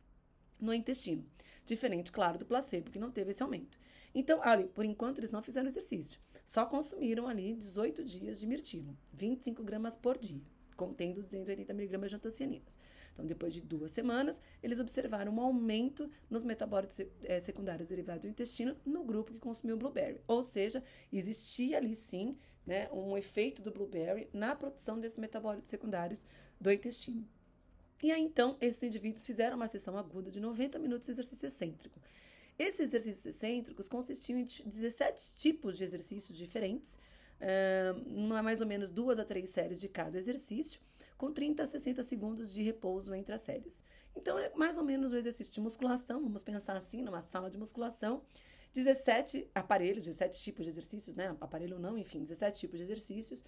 no 0.59 0.73
intestino. 0.73 1.25
Diferente, 1.67 2.13
claro, 2.13 2.37
do 2.39 2.45
placebo, 2.45 2.89
que 2.89 2.97
não 2.97 3.11
teve 3.11 3.31
esse 3.31 3.43
aumento. 3.43 3.77
Então, 4.15 4.41
ali, 4.41 4.69
por 4.69 4.85
enquanto, 4.85 5.19
eles 5.19 5.31
não 5.31 5.43
fizeram 5.43 5.67
exercício. 5.67 6.17
Só 6.45 6.65
consumiram 6.65 7.27
ali 7.27 7.53
18 7.55 8.05
dias 8.05 8.39
de 8.39 8.47
mirtilo, 8.47 8.97
25 9.11 9.61
gramas 9.63 9.97
por 9.97 10.17
dia, 10.17 10.41
contendo 10.77 11.21
280 11.21 11.73
miligramas 11.73 12.09
de 12.09 12.15
antocianinas. 12.15 12.79
Então, 13.11 13.25
depois 13.25 13.53
de 13.53 13.59
duas 13.59 13.91
semanas, 13.91 14.41
eles 14.63 14.79
observaram 14.79 15.33
um 15.33 15.41
aumento 15.41 16.09
nos 16.29 16.41
metabólitos 16.41 17.01
é, 17.23 17.37
secundários 17.41 17.89
derivados 17.89 18.21
do 18.21 18.29
intestino 18.29 18.77
no 18.85 19.03
grupo 19.03 19.33
que 19.33 19.39
consumiu 19.39 19.75
blueberry. 19.75 20.21
Ou 20.25 20.43
seja, 20.43 20.81
existia 21.11 21.77
ali 21.77 21.95
sim 21.95 22.37
né, 22.65 22.87
um 22.93 23.17
efeito 23.17 23.61
do 23.61 23.71
blueberry 23.71 24.29
na 24.31 24.55
produção 24.55 24.97
desses 24.97 25.17
metabólitos 25.17 25.69
secundários 25.69 26.25
do 26.61 26.71
intestino. 26.71 27.27
E 28.01 28.11
aí, 28.11 28.21
então, 28.21 28.57
esses 28.61 28.81
indivíduos 28.83 29.25
fizeram 29.25 29.55
uma 29.55 29.67
sessão 29.67 29.97
aguda 29.97 30.29
de 30.29 30.39
90 30.39 30.77
minutos 30.79 31.05
de 31.05 31.11
exercício 31.11 31.47
excêntrico. 31.47 31.99
Esses 32.57 32.81
exercícios 32.81 33.25
excêntricos 33.25 33.87
consistiam 33.87 34.39
em 34.39 34.43
17 34.43 35.37
tipos 35.37 35.77
de 35.77 35.83
exercícios 35.83 36.37
diferentes, 36.37 36.99
uh, 37.41 38.09
mais 38.43 38.61
ou 38.61 38.67
menos 38.67 38.89
duas 38.89 39.19
a 39.19 39.25
três 39.25 39.49
séries 39.49 39.79
de 39.79 39.87
cada 39.87 40.17
exercício, 40.17 40.81
com 41.17 41.31
30 41.31 41.63
a 41.63 41.65
60 41.65 42.03
segundos 42.03 42.53
de 42.53 42.61
repouso 42.61 43.13
entre 43.13 43.33
as 43.33 43.41
séries. 43.41 43.83
Então, 44.15 44.37
é 44.37 44.51
mais 44.55 44.77
ou 44.77 44.83
menos 44.83 45.11
um 45.11 45.17
exercício 45.17 45.53
de 45.53 45.61
musculação, 45.61 46.21
vamos 46.21 46.43
pensar 46.43 46.75
assim, 46.75 47.01
numa 47.01 47.21
sala 47.21 47.49
de 47.49 47.57
musculação, 47.57 48.21
17 48.73 49.49
aparelhos, 49.55 50.03
17 50.05 50.39
tipos 50.41 50.65
de 50.65 50.71
exercícios, 50.71 51.15
né? 51.15 51.35
Aparelho 51.39 51.79
não, 51.79 51.97
enfim, 51.97 52.19
17 52.21 52.59
tipos 52.59 52.77
de 52.77 52.83
exercícios, 52.83 53.43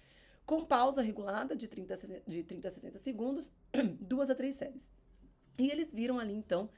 com 0.46 0.64
pausa 0.64 1.02
regulada 1.02 1.54
de 1.54 1.68
30, 1.68 1.94
de 2.26 2.42
30 2.42 2.68
a 2.68 2.70
60 2.70 2.98
segundos, 2.98 3.52
duas 4.00 4.30
a 4.30 4.34
três 4.34 4.56
séries. 4.56 4.90
E 5.58 5.70
eles 5.70 5.92
viram 5.92 6.18
ali, 6.18 6.34
então, 6.34 6.70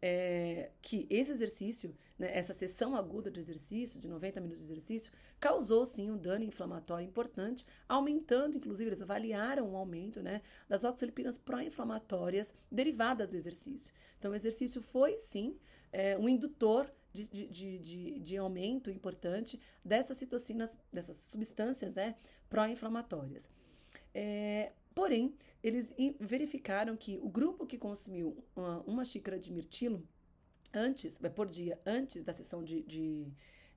é, 0.00 0.70
que 0.80 1.06
esse 1.10 1.32
exercício, 1.32 1.94
né, 2.18 2.30
essa 2.32 2.52
sessão 2.52 2.96
aguda 2.96 3.30
de 3.30 3.40
exercício, 3.40 4.00
de 4.00 4.08
90 4.08 4.40
minutos 4.40 4.64
de 4.64 4.72
exercício, 4.72 5.12
causou 5.40 5.84
sim 5.84 6.10
um 6.10 6.16
dano 6.16 6.44
inflamatório 6.44 7.06
importante, 7.06 7.66
aumentando, 7.88 8.56
inclusive, 8.56 8.90
eles 8.90 9.02
avaliaram 9.02 9.70
um 9.70 9.76
aumento 9.76 10.22
né, 10.22 10.40
das 10.68 10.84
oxolipinas 10.84 11.36
pró-inflamatórias 11.36 12.54
derivadas 12.70 13.28
do 13.28 13.36
exercício. 13.36 13.92
Então, 14.18 14.30
o 14.30 14.34
exercício 14.34 14.82
foi 14.82 15.18
sim 15.18 15.56
é, 15.92 16.16
um 16.16 16.28
indutor 16.28 16.92
de, 17.24 17.46
de, 17.48 17.78
de, 17.78 18.18
de, 18.18 18.36
aumento 18.36 18.90
importante 18.90 19.60
dessas 19.84 20.16
citocinas, 20.16 20.78
dessas 20.92 21.16
substâncias 21.16 21.94
né, 21.94 22.14
pró-inflamatórias. 22.48 23.48
É, 24.14 24.72
porém, 24.94 25.34
eles 25.62 25.92
verificaram 26.20 26.96
que 26.96 27.18
o 27.18 27.28
grupo 27.28 27.66
que 27.66 27.78
consumiu 27.78 28.36
uma, 28.54 28.80
uma 28.82 29.04
xícara 29.04 29.38
de 29.38 29.52
mirtilo 29.52 30.06
antes, 30.72 31.18
por 31.34 31.46
dia, 31.46 31.80
antes 31.84 32.22
da 32.22 32.32
sessão 32.32 32.62
de, 32.62 32.82
de, 32.82 33.26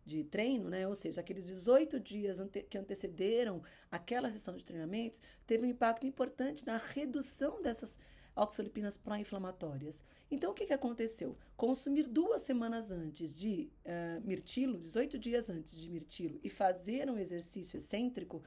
de 0.05 0.23
treino, 0.25 0.69
né? 0.69 0.87
Ou 0.87 0.95
seja, 0.95 1.21
aqueles 1.21 1.45
18 1.47 1.99
dias 1.99 2.39
ante 2.39 2.63
que 2.63 2.77
antecederam 2.77 3.63
aquela 3.89 4.29
sessão 4.29 4.55
de 4.55 4.63
treinamento, 4.63 5.19
teve 5.47 5.65
um 5.65 5.69
impacto 5.69 6.05
importante 6.05 6.65
na 6.65 6.77
redução 6.77 7.61
dessas 7.61 7.99
oxolipinas 8.35 8.97
pró-inflamatórias. 8.97 10.03
Então, 10.29 10.51
o 10.51 10.53
que, 10.53 10.65
que 10.65 10.73
aconteceu? 10.73 11.37
Consumir 11.57 12.07
duas 12.07 12.41
semanas 12.41 12.91
antes 12.91 13.37
de 13.37 13.69
uh, 13.85 14.25
mirtilo, 14.25 14.79
18 14.79 15.19
dias 15.19 15.49
antes 15.49 15.75
de 15.75 15.89
mirtilo, 15.89 16.39
e 16.43 16.49
fazer 16.49 17.09
um 17.09 17.17
exercício 17.17 17.77
excêntrico, 17.77 18.41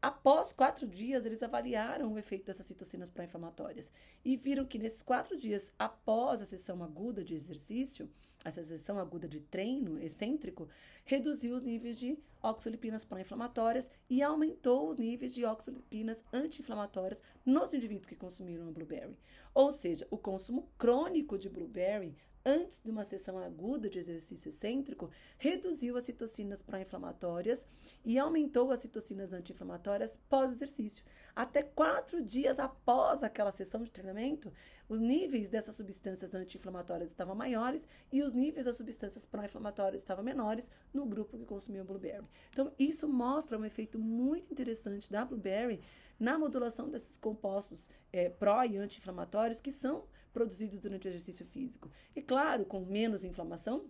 Após 0.00 0.52
quatro 0.52 0.84
dias, 0.84 1.24
eles 1.24 1.44
avaliaram 1.44 2.12
o 2.12 2.18
efeito 2.18 2.46
dessas 2.46 2.66
citocinas 2.66 3.08
pró-inflamatórias 3.08 3.90
e 4.24 4.36
viram 4.36 4.66
que 4.66 4.76
nesses 4.76 5.00
quatro 5.00 5.36
dias 5.36 5.72
após 5.78 6.42
a 6.42 6.44
sessão 6.44 6.82
aguda 6.82 7.22
de 7.22 7.36
exercício, 7.36 8.10
essa 8.44 8.64
sessão 8.64 8.98
aguda 8.98 9.28
de 9.28 9.40
treino 9.40 9.98
excêntrico, 9.98 10.68
reduziu 11.04 11.54
os 11.54 11.62
níveis 11.62 11.98
de 11.98 12.18
oxolipinas 12.42 13.04
pró-inflamatórias 13.04 13.90
e 14.10 14.22
aumentou 14.22 14.88
os 14.90 14.98
níveis 14.98 15.34
de 15.34 15.44
oxolipinas 15.44 16.24
anti-inflamatórias 16.32 17.22
nos 17.44 17.72
indivíduos 17.72 18.08
que 18.08 18.16
consumiram 18.16 18.68
a 18.68 18.72
blueberry. 18.72 19.16
Ou 19.54 19.70
seja, 19.70 20.06
o 20.10 20.18
consumo 20.18 20.68
crônico 20.76 21.38
de 21.38 21.48
blueberry 21.48 22.16
antes 22.44 22.82
de 22.82 22.90
uma 22.90 23.04
sessão 23.04 23.38
aguda 23.38 23.88
de 23.88 23.98
exercício 23.98 24.48
excêntrico, 24.48 25.10
reduziu 25.38 25.96
as 25.96 26.04
citocinas 26.04 26.60
pró-inflamatórias 26.60 27.66
e 28.04 28.18
aumentou 28.18 28.70
as 28.70 28.80
citocinas 28.80 29.32
anti-inflamatórias 29.32 30.18
pós-exercício. 30.28 31.04
Até 31.34 31.62
quatro 31.62 32.22
dias 32.22 32.58
após 32.58 33.22
aquela 33.22 33.50
sessão 33.50 33.82
de 33.82 33.90
treinamento, 33.90 34.52
os 34.88 35.00
níveis 35.00 35.48
dessas 35.48 35.74
substâncias 35.74 36.34
anti-inflamatórias 36.34 37.10
estavam 37.10 37.34
maiores 37.34 37.88
e 38.12 38.22
os 38.22 38.32
níveis 38.34 38.66
das 38.66 38.76
substâncias 38.76 39.24
pró-inflamatórias 39.24 40.02
estavam 40.02 40.22
menores 40.22 40.70
no 40.92 41.06
grupo 41.06 41.38
que 41.38 41.46
consumiu 41.46 41.84
blueberry. 41.84 42.26
Então, 42.50 42.70
isso 42.78 43.08
mostra 43.08 43.58
um 43.58 43.64
efeito 43.64 43.98
muito 43.98 44.52
interessante 44.52 45.10
da 45.10 45.24
blueberry 45.24 45.80
na 46.20 46.38
modulação 46.38 46.90
desses 46.90 47.16
compostos 47.16 47.88
é, 48.12 48.28
pró 48.28 48.62
e 48.64 48.76
anti-inflamatórios 48.76 49.60
que 49.60 49.72
são 49.72 50.04
produzidos 50.32 50.78
durante 50.78 51.08
o 51.08 51.10
exercício 51.10 51.46
físico. 51.46 51.90
E 52.14 52.20
claro, 52.20 52.66
com 52.66 52.80
menos 52.80 53.24
inflamação, 53.24 53.86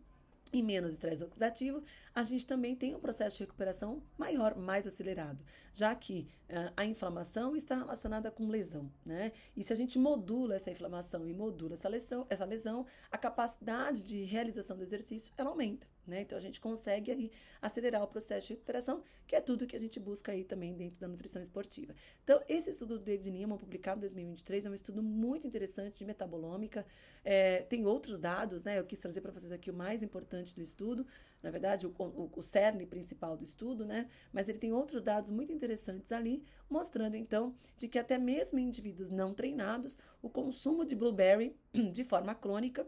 e 0.52 0.62
menos 0.62 0.92
estresse 0.92 1.24
oxidativo, 1.24 1.82
a 2.14 2.22
gente 2.22 2.46
também 2.46 2.76
tem 2.76 2.94
um 2.94 3.00
processo 3.00 3.38
de 3.38 3.44
recuperação 3.44 4.02
maior, 4.18 4.56
mais 4.56 4.86
acelerado, 4.86 5.42
já 5.72 5.94
que 5.94 6.28
uh, 6.50 6.72
a 6.76 6.84
inflamação 6.84 7.56
está 7.56 7.76
relacionada 7.76 8.30
com 8.30 8.48
lesão, 8.48 8.90
né? 9.04 9.32
E 9.56 9.64
se 9.64 9.72
a 9.72 9.76
gente 9.76 9.98
modula 9.98 10.54
essa 10.54 10.70
inflamação 10.70 11.26
e 11.26 11.32
modula 11.32 11.74
essa 11.74 11.88
lesão, 11.88 12.26
essa 12.28 12.44
lesão, 12.44 12.86
a 13.10 13.16
capacidade 13.16 14.02
de 14.02 14.24
realização 14.24 14.76
do 14.76 14.82
exercício 14.82 15.32
ela 15.36 15.50
aumenta. 15.50 15.86
Né? 16.04 16.22
Então 16.22 16.36
a 16.36 16.40
gente 16.40 16.60
consegue 16.60 17.12
aí 17.12 17.30
acelerar 17.60 18.02
o 18.02 18.08
processo 18.08 18.48
de 18.48 18.54
recuperação, 18.54 19.04
que 19.24 19.36
é 19.36 19.40
tudo 19.40 19.68
que 19.68 19.76
a 19.76 19.78
gente 19.78 20.00
busca 20.00 20.32
aí 20.32 20.42
também 20.42 20.74
dentro 20.74 20.98
da 20.98 21.06
nutrição 21.06 21.40
esportiva. 21.40 21.94
Então, 22.24 22.42
esse 22.48 22.70
estudo 22.70 22.98
do 22.98 23.04
David 23.04 23.30
Newman, 23.30 23.56
publicado 23.56 23.98
em 23.98 24.00
2023, 24.00 24.66
é 24.66 24.70
um 24.70 24.74
estudo 24.74 25.00
muito 25.00 25.46
interessante 25.46 25.98
de 25.98 26.04
metabolômica. 26.04 26.84
É, 27.24 27.62
tem 27.62 27.86
outros 27.86 28.18
dados, 28.18 28.64
né? 28.64 28.80
Eu 28.80 28.84
quis 28.84 28.98
trazer 28.98 29.20
para 29.20 29.30
vocês 29.30 29.52
aqui 29.52 29.70
o 29.70 29.74
mais 29.74 30.02
importante 30.02 30.56
do 30.56 30.60
estudo, 30.60 31.06
na 31.42 31.50
verdade, 31.50 31.86
o, 31.86 31.92
o, 31.98 32.42
cerne 32.42 32.86
principal 32.86 33.36
do 33.36 33.42
estudo, 33.42 33.84
né? 33.84 34.08
Mas 34.32 34.48
ele 34.48 34.58
tem 34.58 34.72
outros 34.72 35.02
dados 35.02 35.30
muito 35.30 35.52
interessantes 35.52 36.12
ali, 36.12 36.44
mostrando 36.70 37.16
então 37.16 37.54
de 37.76 37.88
que 37.88 37.98
até 37.98 38.16
mesmo 38.16 38.58
em 38.58 38.68
indivíduos 38.68 39.10
não 39.10 39.34
treinados, 39.34 39.98
o 40.22 40.30
consumo 40.30 40.84
de 40.84 40.94
blueberry 40.94 41.56
de 41.92 42.04
forma 42.04 42.34
crônica 42.34 42.86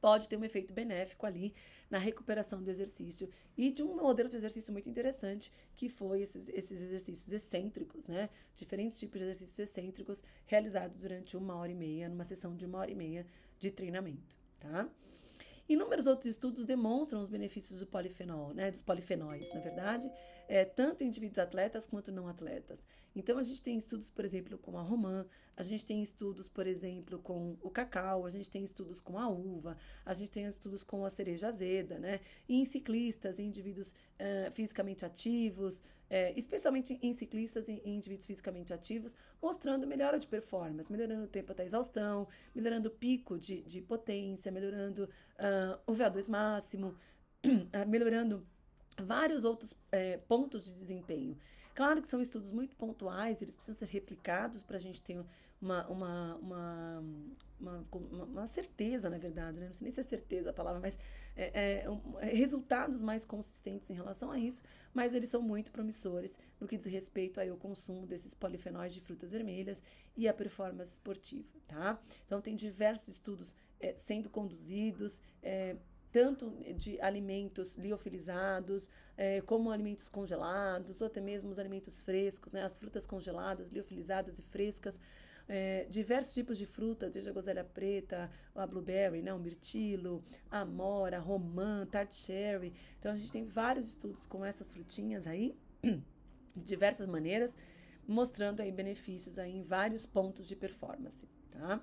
pode 0.00 0.28
ter 0.28 0.36
um 0.36 0.44
efeito 0.44 0.72
benéfico 0.72 1.26
ali 1.26 1.52
na 1.90 1.98
recuperação 1.98 2.62
do 2.62 2.70
exercício 2.70 3.28
e 3.56 3.70
de 3.70 3.82
um 3.82 3.96
modelo 3.96 4.28
de 4.28 4.36
exercício 4.36 4.72
muito 4.72 4.88
interessante 4.88 5.52
que 5.76 5.88
foi 5.88 6.22
esses, 6.22 6.48
esses 6.48 6.80
exercícios 6.80 7.32
excêntricos, 7.32 8.06
né? 8.06 8.30
Diferentes 8.54 8.98
tipos 8.98 9.18
de 9.18 9.24
exercícios 9.26 9.58
excêntricos 9.58 10.22
realizados 10.46 10.96
durante 10.96 11.36
uma 11.36 11.56
hora 11.56 11.72
e 11.72 11.74
meia, 11.74 12.08
numa 12.08 12.24
sessão 12.24 12.54
de 12.54 12.64
uma 12.64 12.78
hora 12.78 12.90
e 12.90 12.94
meia 12.94 13.26
de 13.58 13.70
treinamento, 13.70 14.38
tá? 14.60 14.88
Inúmeros 15.70 16.08
outros 16.08 16.32
estudos 16.32 16.66
demonstram 16.66 17.20
os 17.20 17.30
benefícios 17.30 17.78
do 17.78 17.86
polifenol, 17.86 18.52
né, 18.52 18.72
dos 18.72 18.82
polifenóis, 18.82 19.48
na 19.54 19.60
verdade, 19.60 20.10
é, 20.50 20.64
tanto 20.64 21.04
em 21.04 21.06
indivíduos 21.06 21.38
atletas 21.38 21.86
quanto 21.86 22.10
não 22.10 22.26
atletas. 22.26 22.84
Então, 23.14 23.38
a 23.38 23.42
gente 23.44 23.62
tem 23.62 23.78
estudos, 23.78 24.10
por 24.10 24.24
exemplo, 24.24 24.58
com 24.58 24.76
a 24.76 24.82
romã, 24.82 25.24
a 25.56 25.62
gente 25.62 25.86
tem 25.86 26.02
estudos, 26.02 26.48
por 26.48 26.66
exemplo, 26.66 27.20
com 27.20 27.56
o 27.62 27.70
cacau, 27.70 28.26
a 28.26 28.30
gente 28.30 28.50
tem 28.50 28.64
estudos 28.64 29.00
com 29.00 29.16
a 29.16 29.28
uva, 29.28 29.76
a 30.04 30.12
gente 30.12 30.32
tem 30.32 30.44
estudos 30.46 30.82
com 30.82 31.04
a 31.04 31.10
cereja 31.10 31.48
azeda, 31.48 32.00
né, 32.00 32.18
e 32.48 32.60
em 32.60 32.64
ciclistas, 32.64 33.38
em 33.38 33.46
indivíduos 33.46 33.90
uh, 33.90 34.50
fisicamente 34.50 35.04
ativos, 35.04 35.84
é, 36.08 36.32
especialmente 36.36 36.98
em 37.00 37.12
ciclistas 37.12 37.68
e 37.68 37.80
em 37.84 37.94
indivíduos 37.94 38.26
fisicamente 38.26 38.74
ativos, 38.74 39.14
mostrando 39.40 39.86
melhora 39.86 40.18
de 40.18 40.26
performance, 40.26 40.90
melhorando 40.90 41.26
o 41.26 41.28
tempo 41.28 41.52
até 41.52 41.64
exaustão, 41.64 42.26
melhorando 42.52 42.88
o 42.88 42.90
pico 42.90 43.38
de, 43.38 43.62
de 43.62 43.80
potência, 43.80 44.50
melhorando 44.50 45.04
uh, 45.04 45.78
o 45.86 45.92
VO2 45.92 46.28
máximo, 46.28 46.96
uh, 47.46 47.86
melhorando 47.86 48.44
vários 49.00 49.44
outros 49.44 49.74
é, 49.90 50.16
pontos 50.16 50.64
de 50.64 50.74
desempenho. 50.74 51.36
Claro 51.74 52.02
que 52.02 52.08
são 52.08 52.20
estudos 52.20 52.50
muito 52.50 52.74
pontuais, 52.76 53.40
eles 53.40 53.54
precisam 53.54 53.78
ser 53.78 53.92
replicados 53.92 54.62
para 54.62 54.76
a 54.76 54.80
gente 54.80 55.00
ter 55.00 55.18
uma, 55.60 55.86
uma, 55.88 56.36
uma, 56.36 57.04
uma, 57.60 57.86
uma, 58.24 58.46
certeza, 58.46 59.10
na 59.10 59.18
verdade, 59.18 59.58
né? 59.58 59.66
não 59.66 59.72
sei 59.74 59.84
nem 59.84 59.92
se 59.92 60.00
é 60.00 60.02
certeza 60.02 60.50
a 60.50 60.52
palavra, 60.52 60.80
mas 60.80 60.98
é, 61.36 61.84
é, 61.84 61.86
é, 62.20 62.34
resultados 62.34 63.02
mais 63.02 63.24
consistentes 63.24 63.90
em 63.90 63.94
relação 63.94 64.30
a 64.30 64.38
isso, 64.38 64.62
mas 64.92 65.14
eles 65.14 65.28
são 65.28 65.42
muito 65.42 65.70
promissores 65.70 66.38
no 66.58 66.66
que 66.66 66.76
diz 66.76 66.86
respeito 66.86 67.40
ao 67.40 67.56
consumo 67.56 68.06
desses 68.06 68.34
polifenóis 68.34 68.92
de 68.94 69.00
frutas 69.00 69.32
vermelhas 69.32 69.82
e 70.16 70.26
a 70.26 70.34
performance 70.34 70.92
esportiva, 70.92 71.48
tá? 71.68 72.00
Então, 72.26 72.40
tem 72.40 72.56
diversos 72.56 73.08
estudos 73.08 73.54
é, 73.78 73.94
sendo 73.96 74.30
conduzidos, 74.30 75.22
é, 75.42 75.76
tanto 76.12 76.50
de 76.74 77.00
alimentos 77.00 77.76
liofilizados, 77.76 78.90
é, 79.16 79.40
como 79.42 79.70
alimentos 79.70 80.08
congelados, 80.08 81.00
ou 81.00 81.06
até 81.06 81.20
mesmo 81.20 81.50
os 81.50 81.58
alimentos 81.58 82.00
frescos, 82.00 82.52
né, 82.52 82.62
as 82.62 82.78
frutas 82.78 83.06
congeladas, 83.06 83.68
liofilizadas 83.68 84.38
e 84.38 84.42
frescas, 84.42 84.98
é, 85.48 85.86
diversos 85.90 86.32
tipos 86.32 86.58
de 86.58 86.66
frutas, 86.66 87.12
desde 87.12 87.28
a 87.28 87.32
groselha 87.32 87.64
preta, 87.64 88.30
a 88.54 88.66
blueberry, 88.66 89.20
né, 89.22 89.34
o 89.34 89.38
mirtilo, 89.38 90.24
a 90.50 90.60
amora, 90.60 91.16
a 91.16 91.20
romã, 91.20 91.86
tart 91.86 92.12
cherry. 92.12 92.72
Então 92.98 93.12
a 93.12 93.16
gente 93.16 93.32
tem 93.32 93.44
vários 93.44 93.88
estudos 93.88 94.26
com 94.26 94.44
essas 94.44 94.72
frutinhas 94.72 95.26
aí, 95.26 95.56
de 95.82 96.64
diversas 96.64 97.06
maneiras, 97.06 97.54
mostrando 98.06 98.60
aí 98.60 98.72
benefícios 98.72 99.38
aí 99.38 99.56
em 99.56 99.62
vários 99.62 100.06
pontos 100.06 100.46
de 100.46 100.56
performance, 100.56 101.28
tá? 101.50 101.80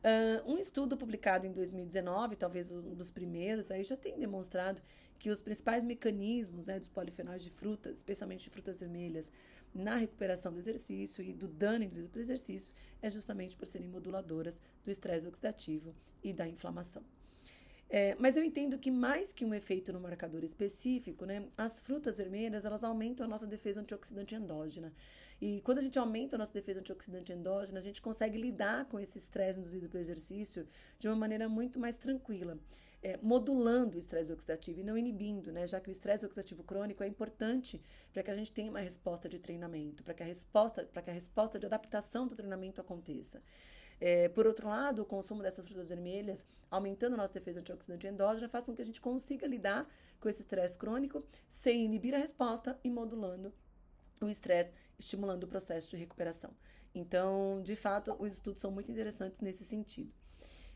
Uh, 0.00 0.52
um 0.52 0.58
estudo 0.58 0.96
publicado 0.96 1.46
em 1.46 1.52
2019, 1.52 2.34
talvez 2.34 2.72
um 2.72 2.94
dos 2.94 3.10
primeiros, 3.10 3.70
aí 3.70 3.84
já 3.84 3.96
tem 3.96 4.18
demonstrado 4.18 4.80
que 5.18 5.28
os 5.28 5.42
principais 5.42 5.84
mecanismos 5.84 6.64
né, 6.64 6.78
dos 6.78 6.88
polifenóis 6.88 7.42
de 7.42 7.50
frutas, 7.50 7.98
especialmente 7.98 8.44
de 8.44 8.50
frutas 8.50 8.80
vermelhas, 8.80 9.30
na 9.74 9.96
recuperação 9.96 10.52
do 10.52 10.58
exercício 10.58 11.22
e 11.22 11.34
do 11.34 11.46
dano 11.46 11.84
induzido 11.84 12.08
pelo 12.08 12.24
exercício, 12.24 12.72
é 13.02 13.10
justamente 13.10 13.56
por 13.56 13.66
serem 13.66 13.88
moduladoras 13.88 14.58
do 14.82 14.90
estresse 14.90 15.28
oxidativo 15.28 15.94
e 16.24 16.32
da 16.32 16.48
inflamação. 16.48 17.04
É, 17.92 18.14
mas 18.20 18.36
eu 18.36 18.44
entendo 18.44 18.78
que 18.78 18.88
mais 18.88 19.32
que 19.32 19.44
um 19.44 19.52
efeito 19.52 19.92
no 19.92 19.98
marcador 19.98 20.44
específico, 20.44 21.24
né, 21.24 21.48
as 21.56 21.80
frutas 21.80 22.18
vermelhas 22.18 22.64
elas 22.64 22.84
aumentam 22.84 23.26
a 23.26 23.28
nossa 23.28 23.48
defesa 23.48 23.80
antioxidante 23.80 24.32
endógena. 24.32 24.92
E 25.40 25.60
quando 25.62 25.78
a 25.78 25.82
gente 25.82 25.98
aumenta 25.98 26.36
a 26.36 26.38
nossa 26.38 26.52
defesa 26.52 26.78
antioxidante 26.78 27.32
endógena, 27.32 27.80
a 27.80 27.82
gente 27.82 28.00
consegue 28.00 28.38
lidar 28.38 28.84
com 28.84 29.00
esse 29.00 29.18
estresse 29.18 29.58
induzido 29.58 29.88
pelo 29.88 30.04
exercício 30.04 30.68
de 31.00 31.08
uma 31.08 31.16
maneira 31.16 31.48
muito 31.48 31.80
mais 31.80 31.98
tranquila, 31.98 32.56
é, 33.02 33.18
modulando 33.22 33.96
o 33.96 33.98
estresse 33.98 34.32
oxidativo 34.32 34.80
e 34.80 34.84
não 34.84 34.96
inibindo, 34.96 35.50
né? 35.50 35.66
Já 35.66 35.80
que 35.80 35.88
o 35.88 35.90
estresse 35.90 36.24
oxidativo 36.24 36.62
crônico 36.62 37.02
é 37.02 37.08
importante 37.08 37.82
para 38.12 38.22
que 38.22 38.30
a 38.30 38.36
gente 38.36 38.52
tenha 38.52 38.70
uma 38.70 38.80
resposta 38.80 39.28
de 39.28 39.38
treinamento, 39.40 40.04
para 40.04 40.14
que 40.14 40.22
a 40.22 40.26
resposta, 40.26 40.84
para 40.84 41.02
que 41.02 41.10
a 41.10 41.14
resposta 41.14 41.58
de 41.58 41.66
adaptação 41.66 42.28
do 42.28 42.36
treinamento 42.36 42.80
aconteça. 42.80 43.42
É, 44.00 44.28
por 44.30 44.46
outro 44.46 44.68
lado, 44.68 45.02
o 45.02 45.04
consumo 45.04 45.42
dessas 45.42 45.66
frutas 45.66 45.90
vermelhas, 45.90 46.44
aumentando 46.70 47.14
a 47.14 47.16
nossa 47.18 47.34
defesa 47.34 47.60
antioxidante 47.60 48.06
endógena, 48.06 48.48
faz 48.48 48.64
com 48.64 48.74
que 48.74 48.82
a 48.82 48.86
gente 48.86 49.00
consiga 49.00 49.46
lidar 49.46 49.86
com 50.18 50.28
esse 50.28 50.42
estresse 50.42 50.78
crônico 50.78 51.24
sem 51.48 51.84
inibir 51.84 52.14
a 52.14 52.18
resposta 52.18 52.78
e 52.82 52.90
modulando 52.90 53.52
o 54.20 54.28
estresse 54.28 54.74
estimulando 54.98 55.44
o 55.44 55.48
processo 55.48 55.88
de 55.90 55.96
recuperação. 55.96 56.50
Então, 56.94 57.62
de 57.62 57.74
fato, 57.74 58.14
os 58.18 58.34
estudos 58.34 58.60
são 58.60 58.70
muito 58.70 58.92
interessantes 58.92 59.40
nesse 59.40 59.64
sentido. 59.64 60.12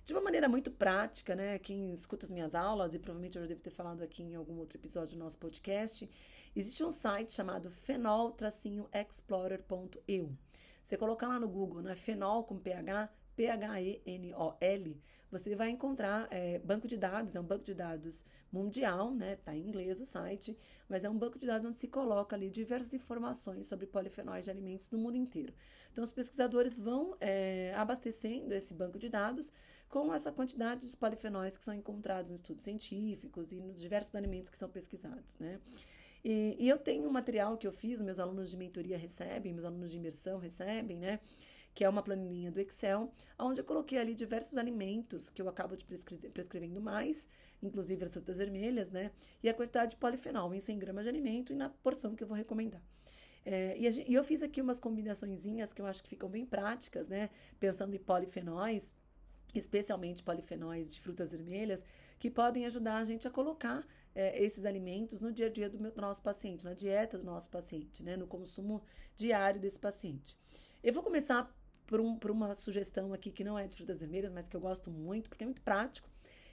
De 0.05 0.13
uma 0.13 0.21
maneira 0.21 0.49
muito 0.49 0.71
prática, 0.71 1.35
né? 1.35 1.59
Quem 1.59 1.93
escuta 1.93 2.27
as 2.27 2.31
minhas 2.31 2.55
aulas, 2.55 2.95
e 2.95 2.99
provavelmente 2.99 3.37
eu 3.37 3.43
já 3.43 3.49
devo 3.49 3.63
ter 3.63 3.71
falado 3.71 4.03
aqui 4.03 4.23
em 4.23 4.35
algum 4.35 4.59
outro 4.59 4.79
episódio 4.79 5.17
do 5.17 5.19
nosso 5.19 5.39
podcast, 5.39 6.09
existe 6.55 6.85
um 6.85 6.91
site 6.91 7.33
chamado 7.33 7.71
fenol-explorer.eu. 7.71 10.37
Você 10.85 10.99
colocar 10.99 11.27
lá 11.27 11.41
no 11.41 11.49
Google, 11.49 11.81
né? 11.81 11.97
Fenol 11.97 12.45
com 12.45 12.59
PH, 12.59 13.09
P-H-E-N-O-L, 13.35 15.01
você 15.31 15.57
vai 15.57 15.71
encontrar 15.71 16.29
é, 16.31 16.59
banco 16.61 16.87
de 16.87 16.97
dados, 16.97 17.35
é 17.35 17.41
um 17.41 17.45
banco 17.45 17.65
de 17.65 17.75
dados 17.75 18.25
mundial, 18.53 19.13
né? 19.13 19.37
Tá 19.37 19.57
em 19.57 19.67
inglês 19.67 19.99
o 19.99 20.05
site, 20.05 20.57
mas 20.89 21.03
é 21.03 21.11
um 21.11 21.19
banco 21.19 21.39
de 21.39 21.47
dados 21.47 21.67
onde 21.67 21.77
se 21.77 21.89
coloca 21.89 22.37
ali 22.37 22.51
diversas 22.51 22.93
informações 22.93 23.67
sobre 23.67 23.87
polifenóis 23.87 24.45
de 24.45 24.51
alimentos 24.51 24.91
no 24.91 24.99
mundo 24.99 25.17
inteiro. 25.17 25.55
Então, 25.91 26.05
os 26.05 26.13
pesquisadores 26.13 26.79
vão 26.79 27.17
é, 27.19 27.73
abastecendo 27.75 28.53
esse 28.55 28.75
banco 28.75 28.99
de 28.99 29.09
dados 29.09 29.51
com 29.89 30.13
essa 30.13 30.31
quantidade 30.31 30.89
de 30.89 30.97
polifenóis 30.97 31.57
que 31.57 31.65
são 31.65 31.75
encontrados 31.75 32.31
em 32.31 32.35
estudos 32.35 32.63
científicos 32.63 33.53
e 33.53 33.61
nos 33.61 33.81
diversos 33.81 34.15
alimentos 34.15 34.51
que 34.51 34.59
são 34.59 34.69
pesquisados, 34.69 35.39
né? 35.39 35.61
E, 36.25 36.57
e 36.59 36.69
eu 36.69 36.79
tenho 36.79 37.07
um 37.07 37.13
material 37.13 37.57
que 37.59 37.67
eu 37.67 37.73
fiz, 37.73 38.01
meus 38.01 38.19
alunos 38.19 38.51
de 38.51 38.57
mentoria 38.57 38.97
recebem, 38.97 39.53
meus 39.53 39.67
alunos 39.67 39.91
de 39.91 39.99
imersão 39.99 40.39
recebem, 40.39 40.99
né? 40.99 41.21
que 41.75 41.85
é 41.85 41.89
uma 41.89 42.03
planilhinha 42.03 42.53
do 42.53 42.61
Excel, 42.61 43.13
onde 43.39 43.61
eu 43.61 43.65
coloquei 43.65 43.99
ali 43.99 44.15
diversos 44.15 44.57
alimentos 44.57 45.29
que 45.29 45.43
eu 45.43 45.49
acabo 45.49 45.77
de 45.77 45.85
prescre 45.85 46.17
prescrevendo 46.31 46.81
mais, 46.81 47.29
inclusive 47.61 48.05
as 48.05 48.13
frutas 48.13 48.39
vermelhas, 48.39 48.91
né? 48.91 49.11
E 49.43 49.49
a 49.49 49.55
quantidade 49.55 49.93
de 49.93 49.97
polifenol 49.97 50.55
em 50.55 50.61
100 50.61 50.79
gramas 50.79 51.05
de 51.05 51.11
alimento 51.11 51.53
e 51.53 51.57
na 51.57 51.69
porção 51.69 52.15
que 52.15 52.23
eu 52.23 52.29
vou 52.29 52.37
recomendar. 52.37 52.81
É, 53.45 53.77
e, 53.77 53.87
e, 54.09 54.15
eu 54.15 54.23
fiz 54.23 54.43
aqui 54.43 54.61
umas 54.61 54.79
combinaçõezinhas 54.79 55.73
que 55.73 55.83
eu 55.83 55.87
acho 55.87 56.03
que 56.03 56.09
ficam 56.09 56.29
bem 56.29 56.47
práticas, 56.47 57.09
né? 57.09 57.29
Pensando 57.59 57.95
em 57.95 57.99
polifenóis, 57.99 58.95
especialmente 59.53 60.23
polifenóis 60.23 60.89
de 60.89 61.01
frutas 61.01 61.33
vermelhas, 61.33 61.85
que 62.21 62.31
podem 62.31 62.65
ajudar 62.67 62.99
a 62.99 63.05
gente 63.05 63.27
a 63.27 63.31
colocar 63.31 63.85
é, 64.15 64.43
esses 64.43 64.65
alimentos 64.65 65.21
no 65.21 65.33
dia 65.33 65.47
a 65.47 65.51
dia 65.51 65.69
do, 65.69 65.79
meu, 65.79 65.91
do 65.91 66.01
nosso 66.01 66.23
paciente, 66.23 66.65
na 66.65 66.75
dieta 66.75 67.19
do 67.19 67.25
nosso 67.25 67.51
paciente, 67.51 68.03
né? 68.03 68.17
No 68.17 68.27
consumo 68.27 68.83
diário 69.17 69.61
desse 69.61 69.79
paciente. 69.79 70.37
Eu 70.83 70.93
vou 70.93 71.03
começar 71.03 71.53
por, 71.87 72.01
um, 72.01 72.17
por 72.17 72.31
uma 72.31 72.55
sugestão 72.55 73.13
aqui 73.13 73.31
que 73.31 73.45
não 73.45 73.59
é 73.59 73.67
de 73.67 73.77
frutas 73.77 74.01
vermelhas, 74.01 74.33
mas 74.33 74.49
que 74.49 74.57
eu 74.57 74.61
gosto 74.61 74.91
muito, 74.91 75.29
porque 75.29 75.45
é 75.45 75.47
muito 75.47 75.63
prático, 75.63 76.09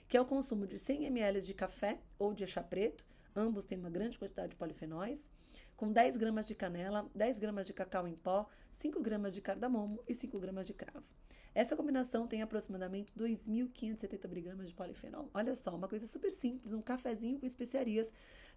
que 0.08 0.16
é 0.16 0.20
o 0.20 0.26
consumo 0.26 0.66
de 0.66 0.78
100 0.78 1.06
ml 1.06 1.40
de 1.40 1.54
café 1.54 1.98
ou 2.18 2.34
de 2.34 2.46
chá 2.46 2.62
preto, 2.62 3.04
ambos 3.34 3.64
têm 3.64 3.78
uma 3.78 3.90
grande 3.90 4.18
quantidade 4.18 4.50
de 4.50 4.56
polifenóis, 4.56 5.30
com 5.76 5.90
10 5.90 6.16
gramas 6.16 6.46
de 6.46 6.54
canela, 6.54 7.10
10 7.14 7.38
gramas 7.38 7.66
de 7.66 7.72
cacau 7.72 8.06
em 8.06 8.14
pó, 8.14 8.48
5 8.70 9.00
gramas 9.00 9.34
de 9.34 9.40
cardamomo 9.40 10.02
e 10.06 10.14
5 10.14 10.38
gramas 10.38 10.66
de 10.66 10.74
cravo. 10.74 11.04
Essa 11.54 11.76
combinação 11.76 12.26
tem 12.26 12.42
aproximadamente 12.42 13.12
2.570 13.18 14.28
miligramas 14.28 14.68
de 14.68 14.74
polifenol. 14.74 15.28
Olha 15.34 15.54
só, 15.54 15.74
uma 15.74 15.88
coisa 15.88 16.06
super 16.06 16.30
simples, 16.30 16.72
um 16.72 16.80
cafezinho 16.80 17.38
com 17.38 17.46
especiarias 17.46 18.12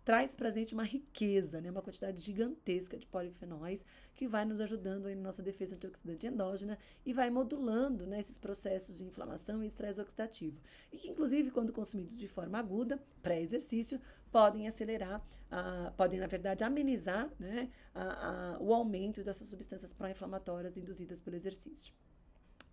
traz 0.05 0.35
para 0.35 0.49
a 0.49 0.51
gente 0.51 0.75
uma 0.75 0.83
riqueza, 0.83 1.59
né, 1.59 1.71
uma 1.71 1.81
quantidade 1.81 2.21
gigantesca 2.21 2.95
de 2.95 3.07
polifenóis 3.07 3.83
que 4.13 4.27
vai 4.27 4.45
nos 4.45 4.61
ajudando 4.61 5.07
aí 5.07 5.15
na 5.15 5.23
nossa 5.23 5.41
defesa 5.41 5.75
antioxidante 5.75 6.27
endógena 6.27 6.77
e 7.03 7.11
vai 7.11 7.31
modulando 7.31 8.05
né, 8.05 8.19
esses 8.19 8.37
processos 8.37 8.95
de 8.95 9.03
inflamação 9.03 9.63
e 9.63 9.67
estresse 9.67 9.99
oxidativo. 9.99 10.61
E 10.93 10.97
que, 10.97 11.09
inclusive, 11.09 11.49
quando 11.49 11.73
consumidos 11.73 12.15
de 12.15 12.27
forma 12.27 12.59
aguda, 12.59 13.01
pré-exercício, 13.23 13.99
podem 14.31 14.67
acelerar, 14.67 15.19
uh, 15.51 15.91
podem, 15.97 16.19
na 16.19 16.27
verdade, 16.27 16.63
amenizar 16.63 17.27
né, 17.39 17.69
o 18.59 18.73
aumento 18.73 19.23
dessas 19.23 19.47
substâncias 19.47 19.91
pró-inflamatórias 19.91 20.77
induzidas 20.77 21.19
pelo 21.19 21.35
exercício. 21.35 21.91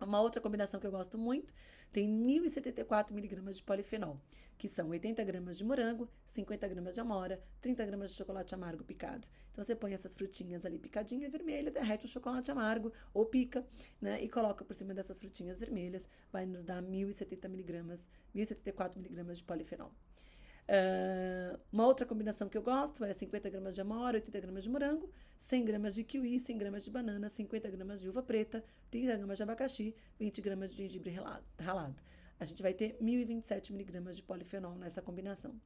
Uma 0.03 0.21
outra 0.21 0.41
combinação 0.41 0.79
que 0.79 0.85
eu 0.85 0.91
gosto 0.91 1.17
muito 1.17 1.53
tem 1.91 2.09
1.074 2.09 3.11
miligramas 3.11 3.55
de 3.55 3.63
polifenol, 3.63 4.19
que 4.57 4.67
são 4.67 4.89
80 4.89 5.23
gramas 5.23 5.57
de 5.57 5.63
morango, 5.63 6.09
50 6.25 6.67
gramas 6.67 6.95
de 6.95 7.01
amora, 7.01 7.41
30 7.61 7.85
gramas 7.85 8.11
de 8.11 8.17
chocolate 8.17 8.53
amargo 8.53 8.83
picado. 8.83 9.27
Então 9.51 9.63
você 9.63 9.75
põe 9.75 9.93
essas 9.93 10.13
frutinhas 10.13 10.65
ali 10.65 10.77
picadinha 10.79 11.29
vermelha, 11.29 11.71
derrete 11.71 12.05
o 12.05 12.09
chocolate 12.09 12.51
amargo 12.51 12.91
ou 13.13 13.25
pica, 13.25 13.65
né? 14.01 14.21
E 14.21 14.27
coloca 14.27 14.65
por 14.65 14.73
cima 14.73 14.93
dessas 14.93 15.17
frutinhas 15.19 15.59
vermelhas, 15.59 16.09
vai 16.31 16.45
nos 16.45 16.63
dar 16.63 16.81
1.070 16.81 17.47
miligramas, 17.47 18.09
1.074 18.35 18.97
miligramas 18.97 19.37
de 19.37 19.43
polifenol. 19.43 19.91
Uh, 20.63 21.59
uma 21.71 21.85
outra 21.85 22.05
combinação 22.05 22.47
que 22.47 22.57
eu 22.57 22.61
gosto 22.61 23.03
é 23.03 23.11
50 23.11 23.49
gramas 23.49 23.75
de 23.75 23.81
amora, 23.81 24.17
80 24.17 24.39
gramas 24.39 24.63
de 24.63 24.69
morango, 24.69 25.09
100 25.37 25.65
gramas 25.65 25.95
de 25.95 26.03
kiwi, 26.03 26.39
100 26.39 26.57
gramas 26.57 26.85
de 26.85 26.91
banana, 26.91 27.27
50 27.27 27.69
gramas 27.69 27.99
de 27.99 28.09
uva 28.09 28.23
preta, 28.23 28.63
30 28.89 29.17
gramas 29.17 29.37
de 29.37 29.43
abacaxi, 29.43 29.95
20 30.19 30.41
gramas 30.41 30.71
de 30.71 30.77
gengibre 30.77 31.13
ralado. 31.59 31.95
A 32.39 32.45
gente 32.45 32.61
vai 32.61 32.73
ter 32.73 32.97
1.027 33.01 33.71
miligramas 33.71 34.17
de 34.17 34.23
polifenol 34.23 34.75
nessa 34.75 35.01
combinação. 35.01 35.59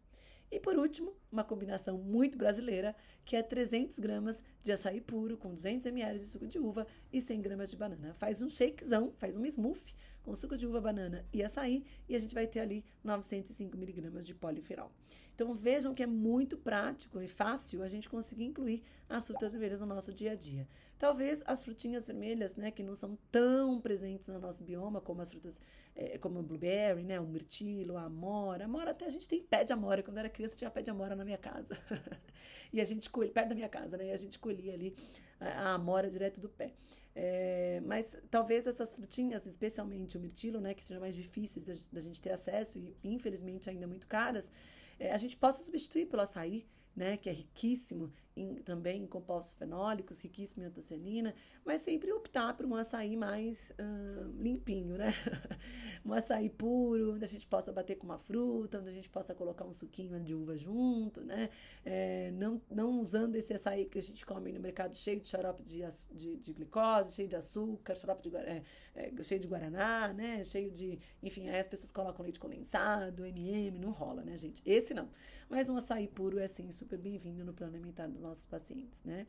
E 0.49 0.59
por 0.59 0.77
último, 0.77 1.13
uma 1.31 1.43
combinação 1.43 1.97
muito 1.97 2.37
brasileira, 2.37 2.95
que 3.25 3.35
é 3.35 3.43
300 3.43 3.99
gramas 3.99 4.41
de 4.63 4.71
açaí 4.71 5.01
puro 5.01 5.37
com 5.37 5.53
200 5.53 5.85
ml 5.87 6.17
de 6.17 6.25
suco 6.25 6.47
de 6.47 6.57
uva 6.57 6.87
e 7.11 7.19
100 7.19 7.41
gramas 7.41 7.69
de 7.69 7.75
banana. 7.75 8.13
Faz 8.13 8.41
um 8.41 8.49
shakezão, 8.49 9.11
faz 9.17 9.35
um 9.35 9.45
smoothie 9.45 9.93
com 10.27 10.35
suco 10.35 10.57
de 10.57 10.67
uva, 10.67 10.81
banana 10.81 11.25
e 11.31 11.41
açaí, 11.41 11.85
e 12.09 12.13
a 12.13 12.19
gente 12.19 12.35
vai 12.35 12.45
ter 12.45 12.59
ali 12.59 12.83
905 13.01 13.77
miligramas 13.77 14.27
de 14.27 14.35
polifenol. 14.35 14.91
Então 15.33 15.53
vejam 15.53 15.93
que 15.93 16.03
é 16.03 16.05
muito 16.05 16.57
prático 16.57 17.21
e 17.21 17.29
fácil 17.29 17.81
a 17.81 17.87
gente 17.87 18.09
conseguir 18.09 18.43
incluir 18.43 18.83
as 19.07 19.25
frutas 19.25 19.53
vermelhas 19.53 19.79
no 19.79 19.85
nosso 19.85 20.13
dia 20.13 20.33
a 20.33 20.35
dia. 20.35 20.67
Talvez 20.99 21.41
as 21.45 21.63
frutinhas 21.63 22.07
vermelhas, 22.07 22.57
né, 22.57 22.71
que 22.71 22.83
não 22.83 22.93
são 22.93 23.17
tão 23.31 23.79
presentes 23.79 24.27
no 24.27 24.37
nosso 24.37 24.61
bioma, 24.65 24.99
como 24.99 25.21
as 25.21 25.31
frutas, 25.31 25.61
é, 25.95 26.17
como 26.17 26.39
o 26.39 26.43
blueberry, 26.43 27.03
né, 27.03 27.21
o 27.21 27.25
mirtilo, 27.25 27.95
a 27.95 28.01
amora. 28.01 28.65
Amora 28.65 28.91
até 28.91 29.05
a 29.05 29.09
gente 29.09 29.29
tem 29.29 29.41
pé 29.41 29.63
de 29.63 29.71
amora. 29.71 30.03
Quando 30.03 30.17
eu 30.17 30.21
era 30.21 30.29
criança 30.29 30.57
tinha 30.57 30.69
pé 30.69 30.81
de 30.81 30.89
amora 30.89 31.15
na 31.15 31.23
minha 31.23 31.37
casa. 31.37 31.77
e 32.73 32.81
a 32.81 32.85
gente 32.85 33.09
colhia, 33.09 33.31
perto 33.31 33.47
da 33.47 33.55
minha 33.55 33.69
casa, 33.69 33.95
né, 33.95 34.07
e 34.07 34.11
a 34.11 34.17
gente 34.17 34.37
colhia 34.37 34.73
ali 34.73 34.93
a, 35.39 35.45
a 35.47 35.73
amora 35.75 36.09
direto 36.09 36.41
do 36.41 36.49
pé. 36.49 36.73
É, 37.19 37.81
mas 37.83 38.15
talvez 38.29 38.67
essas 38.67 38.93
frutinhas, 38.93 39.43
especialmente 39.47 40.15
o 40.15 40.19
mirtilo, 40.19 40.61
né, 40.61 40.75
que 40.75 40.83
sejam 40.83 41.01
mais 41.01 41.15
difíceis 41.15 41.89
da 41.91 41.99
gente 41.99 42.21
ter 42.21 42.31
acesso 42.31 42.77
e 42.77 42.95
infelizmente 43.03 43.67
ainda 43.71 43.87
muito 43.87 44.05
caras, 44.05 44.51
é, 44.99 45.11
a 45.11 45.17
gente 45.17 45.35
possa 45.35 45.63
substituir 45.63 46.05
pelo 46.05 46.21
açaí, 46.21 46.67
né, 46.95 47.17
que 47.17 47.27
é 47.27 47.33
riquíssimo 47.33 48.13
em, 48.37 48.55
também 48.55 49.03
em 49.03 49.07
compostos 49.07 49.53
fenólicos, 49.53 50.21
riquíssimo 50.21 50.63
em 50.63 50.67
antocianina, 50.67 51.33
mas 51.65 51.81
sempre 51.81 52.11
optar 52.11 52.55
por 52.55 52.65
um 52.65 52.75
açaí 52.75 53.17
mais 53.17 53.71
uh, 53.71 54.41
limpinho, 54.41 54.97
né? 54.97 55.13
um 56.05 56.13
açaí 56.13 56.49
puro, 56.49 57.15
onde 57.15 57.25
a 57.25 57.27
gente 57.27 57.47
possa 57.47 57.73
bater 57.73 57.95
com 57.95 58.05
uma 58.05 58.17
fruta, 58.17 58.79
onde 58.79 58.89
a 58.89 58.93
gente 58.93 59.09
possa 59.09 59.33
colocar 59.33 59.65
um 59.65 59.73
suquinho 59.73 60.19
de 60.21 60.35
uva 60.35 60.55
junto, 60.55 61.21
né? 61.23 61.49
É, 61.83 62.31
não, 62.31 62.61
não 62.69 62.99
usando 62.99 63.35
esse 63.35 63.53
açaí 63.53 63.85
que 63.85 63.97
a 63.97 64.03
gente 64.03 64.25
come 64.25 64.51
no 64.51 64.59
mercado 64.59 64.95
cheio 64.95 65.19
de 65.19 65.27
xarope 65.27 65.63
de, 65.63 65.81
de, 66.13 66.37
de 66.37 66.53
glicose, 66.53 67.13
cheio 67.13 67.27
de 67.27 67.35
açúcar, 67.35 67.95
xarope 67.95 68.29
de, 68.29 68.35
é, 68.37 68.63
é, 68.95 69.23
cheio 69.23 69.41
de 69.41 69.47
guaraná, 69.47 70.13
né? 70.13 70.43
Cheio 70.43 70.71
de, 70.71 70.99
enfim, 71.23 71.49
aí 71.49 71.59
as 71.59 71.67
pessoas 71.67 71.91
colocam 71.91 72.23
leite 72.23 72.39
condensado, 72.39 73.25
MM, 73.25 73.79
não 73.79 73.91
rola, 73.91 74.23
né, 74.23 74.37
gente? 74.37 74.61
Esse 74.65 74.93
não. 74.93 75.09
Mas 75.49 75.69
um 75.69 75.77
açaí 75.77 76.07
puro 76.07 76.39
é, 76.39 76.43
assim, 76.43 76.69
super 76.71 76.99
bem-vindo 76.99 77.43
no 77.43 77.53
plano 77.53 77.73
alimentar 77.73 78.07
dos 78.07 78.19
nossos 78.27 78.45
pacientes, 78.45 79.03
né? 79.03 79.25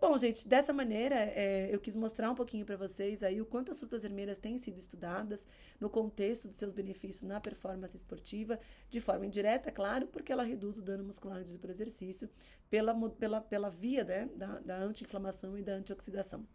Bom, 0.00 0.16
gente, 0.16 0.48
dessa 0.48 0.72
maneira 0.72 1.14
é, 1.14 1.68
eu 1.70 1.78
quis 1.78 1.94
mostrar 1.94 2.30
um 2.30 2.34
pouquinho 2.34 2.64
para 2.64 2.74
vocês 2.74 3.22
aí 3.22 3.38
o 3.38 3.44
quanto 3.44 3.70
as 3.70 3.78
frutas 3.78 4.00
vermelhas 4.00 4.38
têm 4.38 4.56
sido 4.56 4.78
estudadas 4.78 5.46
no 5.78 5.90
contexto 5.90 6.48
dos 6.48 6.56
seus 6.56 6.72
benefícios 6.72 7.22
na 7.24 7.38
performance 7.38 7.94
esportiva, 7.94 8.58
de 8.88 8.98
forma 8.98 9.26
indireta, 9.26 9.70
claro, 9.70 10.06
porque 10.06 10.32
ela 10.32 10.42
reduz 10.42 10.78
o 10.78 10.82
dano 10.82 11.04
muscular 11.04 11.44
por 11.60 11.68
exercício 11.68 12.30
pela, 12.70 12.94
pela, 13.10 13.42
pela 13.42 13.68
via 13.68 14.02
né, 14.02 14.30
da, 14.34 14.58
da 14.60 14.78
anti-inflamação 14.78 15.58
e 15.58 15.62
da 15.62 15.74
antioxidação. 15.74 16.46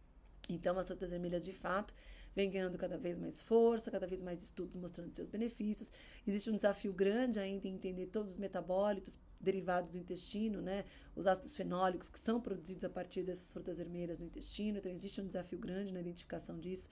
Então, 0.50 0.80
as 0.80 0.88
frutas 0.88 1.12
vermelhas, 1.12 1.46
de 1.46 1.54
fato, 1.54 1.94
vem 2.36 2.50
ganhando 2.50 2.80
cada 2.80 2.98
vez 2.98 3.16
mais 3.18 3.44
força, 3.44 3.92
cada 3.92 4.08
vez 4.08 4.24
mais 4.24 4.42
estudos 4.42 4.76
mostrando 4.76 5.16
seus 5.16 5.28
benefícios. 5.28 5.92
Existe 6.26 6.50
um 6.50 6.56
desafio 6.56 6.92
grande 6.92 7.40
ainda 7.40 7.68
em 7.68 7.76
entender 7.76 8.08
todos 8.08 8.34
os 8.34 8.38
metabólitos 8.38 9.20
derivados 9.46 9.92
do 9.92 9.98
intestino, 9.98 10.62
né? 10.62 10.84
Os 11.16 11.28
ácidos 11.28 11.56
fenólicos 11.56 12.10
que 12.10 12.20
são 12.20 12.42
produzidos 12.42 12.84
a 12.84 12.90
partir 12.90 13.24
dessas 13.24 13.54
frutas 13.54 13.78
vermelhas 13.78 14.20
no 14.20 14.26
intestino. 14.26 14.80
Então, 14.80 14.92
existe 14.92 15.22
um 15.22 15.28
desafio 15.28 15.58
grande 15.58 15.94
na 15.94 16.02
identificação 16.02 16.60
disso 16.60 16.90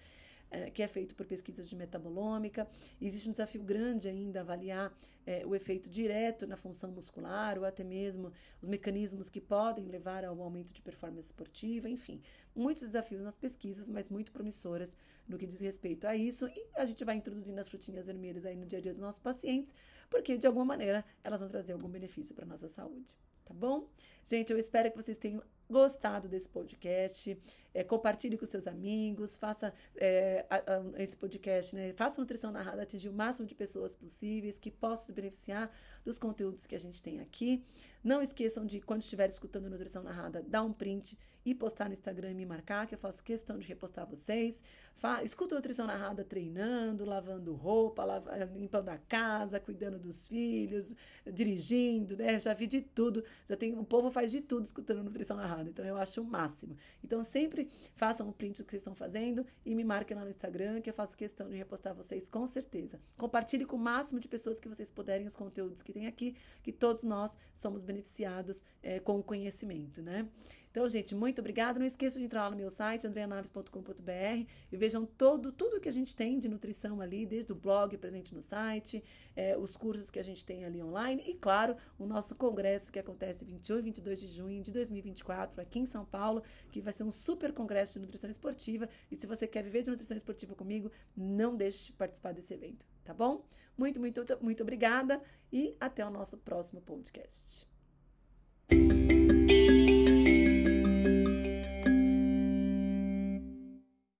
é, 0.53 0.69
que 0.69 0.83
é 0.83 0.87
feito 0.87 1.15
por 1.15 1.25
pesquisas 1.25 1.67
de 1.67 1.75
metabolômica. 1.75 2.67
Existe 3.01 3.27
um 3.27 3.31
desafio 3.31 3.63
grande 3.63 4.07
ainda 4.07 4.41
avaliar 4.41 4.95
é, 5.25 5.43
o 5.45 5.55
efeito 5.55 5.89
direto 5.89 6.45
na 6.45 6.55
função 6.55 6.91
muscular 6.91 7.57
ou 7.57 7.65
até 7.65 7.83
mesmo 7.83 8.31
os 8.61 8.67
mecanismos 8.67 9.29
que 9.29 9.41
podem 9.41 9.85
levar 9.87 10.23
ao 10.23 10.39
aumento 10.39 10.71
de 10.71 10.81
performance 10.81 11.27
esportiva, 11.27 11.89
enfim, 11.89 12.21
muitos 12.55 12.83
desafios 12.83 13.21
nas 13.21 13.35
pesquisas, 13.35 13.89
mas 13.89 14.09
muito 14.09 14.31
promissoras 14.31 14.95
no 15.27 15.37
que 15.37 15.47
diz 15.47 15.61
respeito 15.61 16.05
a 16.05 16.15
isso. 16.15 16.47
E 16.47 16.65
a 16.75 16.85
gente 16.85 17.03
vai 17.03 17.15
introduzindo 17.15 17.59
as 17.59 17.67
frutinhas 17.67 18.05
vermelhas 18.05 18.45
aí 18.45 18.55
no 18.55 18.67
dia 18.67 18.77
a 18.77 18.81
dia 18.81 18.93
dos 18.93 19.01
nossos 19.01 19.19
pacientes, 19.19 19.73
porque 20.13 20.37
de 20.37 20.45
alguma 20.45 20.65
maneira 20.65 21.03
elas 21.23 21.39
vão 21.41 21.49
trazer 21.49 21.73
algum 21.73 21.89
benefício 21.89 22.35
para 22.35 22.45
nossa 22.45 22.67
saúde 22.67 23.15
tá 23.43 23.53
bom? 23.53 23.87
Gente, 24.23 24.51
eu 24.51 24.57
espero 24.57 24.89
que 24.89 24.95
vocês 24.95 25.17
tenham 25.17 25.43
gostado 25.69 26.27
desse 26.27 26.49
podcast, 26.49 27.37
é, 27.73 27.83
compartilhe 27.83 28.37
com 28.37 28.45
seus 28.45 28.67
amigos, 28.67 29.37
faça 29.37 29.73
é, 29.95 30.45
a, 30.49 30.57
a, 30.57 31.01
esse 31.01 31.15
podcast, 31.17 31.75
né? 31.75 31.93
Faça 31.93 32.21
Nutrição 32.21 32.51
Narrada 32.51 32.83
atingir 32.83 33.09
o 33.09 33.13
máximo 33.13 33.47
de 33.47 33.55
pessoas 33.55 33.95
possíveis 33.95 34.59
que 34.59 34.71
possam 34.71 35.07
se 35.07 35.13
beneficiar 35.13 35.71
dos 36.05 36.17
conteúdos 36.17 36.65
que 36.65 36.75
a 36.75 36.79
gente 36.79 37.01
tem 37.01 37.19
aqui. 37.19 37.65
Não 38.03 38.21
esqueçam 38.21 38.65
de, 38.65 38.79
quando 38.81 39.01
estiver 39.01 39.29
escutando 39.29 39.69
Nutrição 39.69 40.03
Narrada, 40.03 40.43
dar 40.43 40.63
um 40.63 40.71
print 40.71 41.17
e 41.45 41.53
postar 41.53 41.87
no 41.87 41.93
Instagram 41.93 42.31
e 42.31 42.33
me 42.33 42.45
marcar, 42.45 42.87
que 42.87 42.95
eu 42.95 42.99
faço 42.99 43.23
questão 43.23 43.57
de 43.57 43.67
repostar 43.67 44.05
vocês. 44.07 44.61
Fa 44.95 45.23
escuta 45.23 45.55
Nutrição 45.55 45.85
Narrada 45.85 46.23
treinando, 46.23 47.03
lavando 47.03 47.53
roupa, 47.53 48.05
lav 48.05 48.25
limpando 48.55 48.89
a 48.89 48.97
casa, 48.97 49.59
cuidando 49.59 49.99
dos 49.99 50.27
filhos, 50.27 50.95
dirigindo, 51.31 52.15
né? 52.15 52.39
Já 52.39 52.53
vi 52.53 52.67
de 52.67 52.81
tudo. 52.81 53.23
Já 53.45 53.57
tem, 53.57 53.77
o 53.77 53.83
povo 53.83 54.09
faz 54.11 54.31
de 54.31 54.41
tudo 54.41 54.63
escutando 54.63 55.03
Nutrição 55.03 55.35
Narrada. 55.35 55.69
Então 55.69 55.83
eu 55.83 55.97
acho 55.97 56.21
o 56.21 56.25
máximo. 56.25 56.77
Então 57.03 57.23
sempre 57.23 57.69
façam 57.95 58.29
o 58.29 58.33
print 58.33 58.57
do 58.57 58.65
que 58.65 58.71
vocês 58.71 58.81
estão 58.81 58.95
fazendo 58.95 59.45
e 59.65 59.75
me 59.75 59.83
marquem 59.83 60.15
lá 60.15 60.23
no 60.23 60.29
Instagram, 60.29 60.79
que 60.81 60.89
eu 60.89 60.93
faço 60.93 61.17
questão 61.17 61.49
de 61.49 61.57
repostar 61.57 61.93
vocês 61.93 62.29
com 62.29 62.45
certeza. 62.45 62.99
Compartilhe 63.17 63.65
com 63.65 63.75
o 63.75 63.79
máximo 63.79 64.19
de 64.19 64.27
pessoas 64.27 64.59
que 64.59 64.69
vocês 64.69 64.89
puderem 64.91 65.27
os 65.27 65.35
conteúdos 65.35 65.81
que 65.81 65.91
tem 65.91 66.07
aqui, 66.07 66.35
que 66.61 66.71
todos 66.71 67.03
nós 67.03 67.37
somos 67.53 67.83
beneficiados 67.83 68.63
é, 68.81 68.99
com 68.99 69.19
o 69.19 69.23
conhecimento, 69.23 70.01
né? 70.01 70.27
Então, 70.73 70.89
gente, 70.89 71.13
muito 71.13 71.37
obrigada. 71.37 71.77
Não 71.77 71.85
esqueçam 71.85 72.19
de 72.19 72.25
entrar 72.25 72.45
lá 72.45 72.49
no 72.49 72.55
meu 72.57 72.71
site, 72.71 73.05
andreanaves.com.br 73.05 74.49
e 74.71 74.75
vejam 74.75 75.05
todo, 75.05 75.51
tudo 75.51 75.79
que 75.79 75.87
a 75.87 75.91
gente 75.91 76.15
tem 76.15 76.39
de 76.39 76.49
nutrição 76.49 76.99
ali, 76.99 77.27
desde 77.27 77.51
o 77.51 77.55
blog 77.55 77.95
presente 77.95 78.33
no 78.33 78.41
site, 78.41 79.03
é, 79.35 79.55
os 79.55 79.77
cursos 79.77 80.09
que 80.09 80.17
a 80.17 80.23
gente 80.23 80.43
tem 80.43 80.65
ali 80.65 80.81
online 80.81 81.23
e, 81.27 81.35
claro, 81.35 81.77
o 81.95 82.07
nosso 82.07 82.35
congresso 82.35 82.91
que 82.91 82.97
acontece 82.97 83.45
28 83.45 83.83
e 83.83 83.85
22 83.85 84.19
de 84.19 84.27
junho 84.27 84.63
de 84.63 84.71
2024 84.71 85.61
aqui 85.61 85.77
em 85.77 85.85
São 85.85 86.03
Paulo, 86.03 86.41
que 86.71 86.81
vai 86.81 86.91
ser 86.91 87.03
um 87.03 87.11
super 87.11 87.53
congresso 87.53 87.93
de 87.93 87.99
nutrição 87.99 88.31
esportiva. 88.31 88.89
E 89.11 89.15
se 89.15 89.27
você 89.27 89.45
quer 89.45 89.61
viver 89.61 89.83
de 89.83 89.91
nutrição 89.91 90.17
esportiva 90.17 90.55
comigo, 90.55 90.91
não 91.15 91.55
deixe 91.55 91.85
de 91.85 91.93
participar 91.93 92.33
desse 92.33 92.51
evento, 92.51 92.83
tá 93.03 93.13
bom? 93.13 93.45
Muito, 93.77 93.99
muito, 93.99 94.25
muito 94.41 94.63
obrigada 94.63 95.21
e 95.51 95.75
até 95.79 96.03
o 96.03 96.09
nosso 96.09 96.35
próximo 96.39 96.81
podcast. 96.81 97.71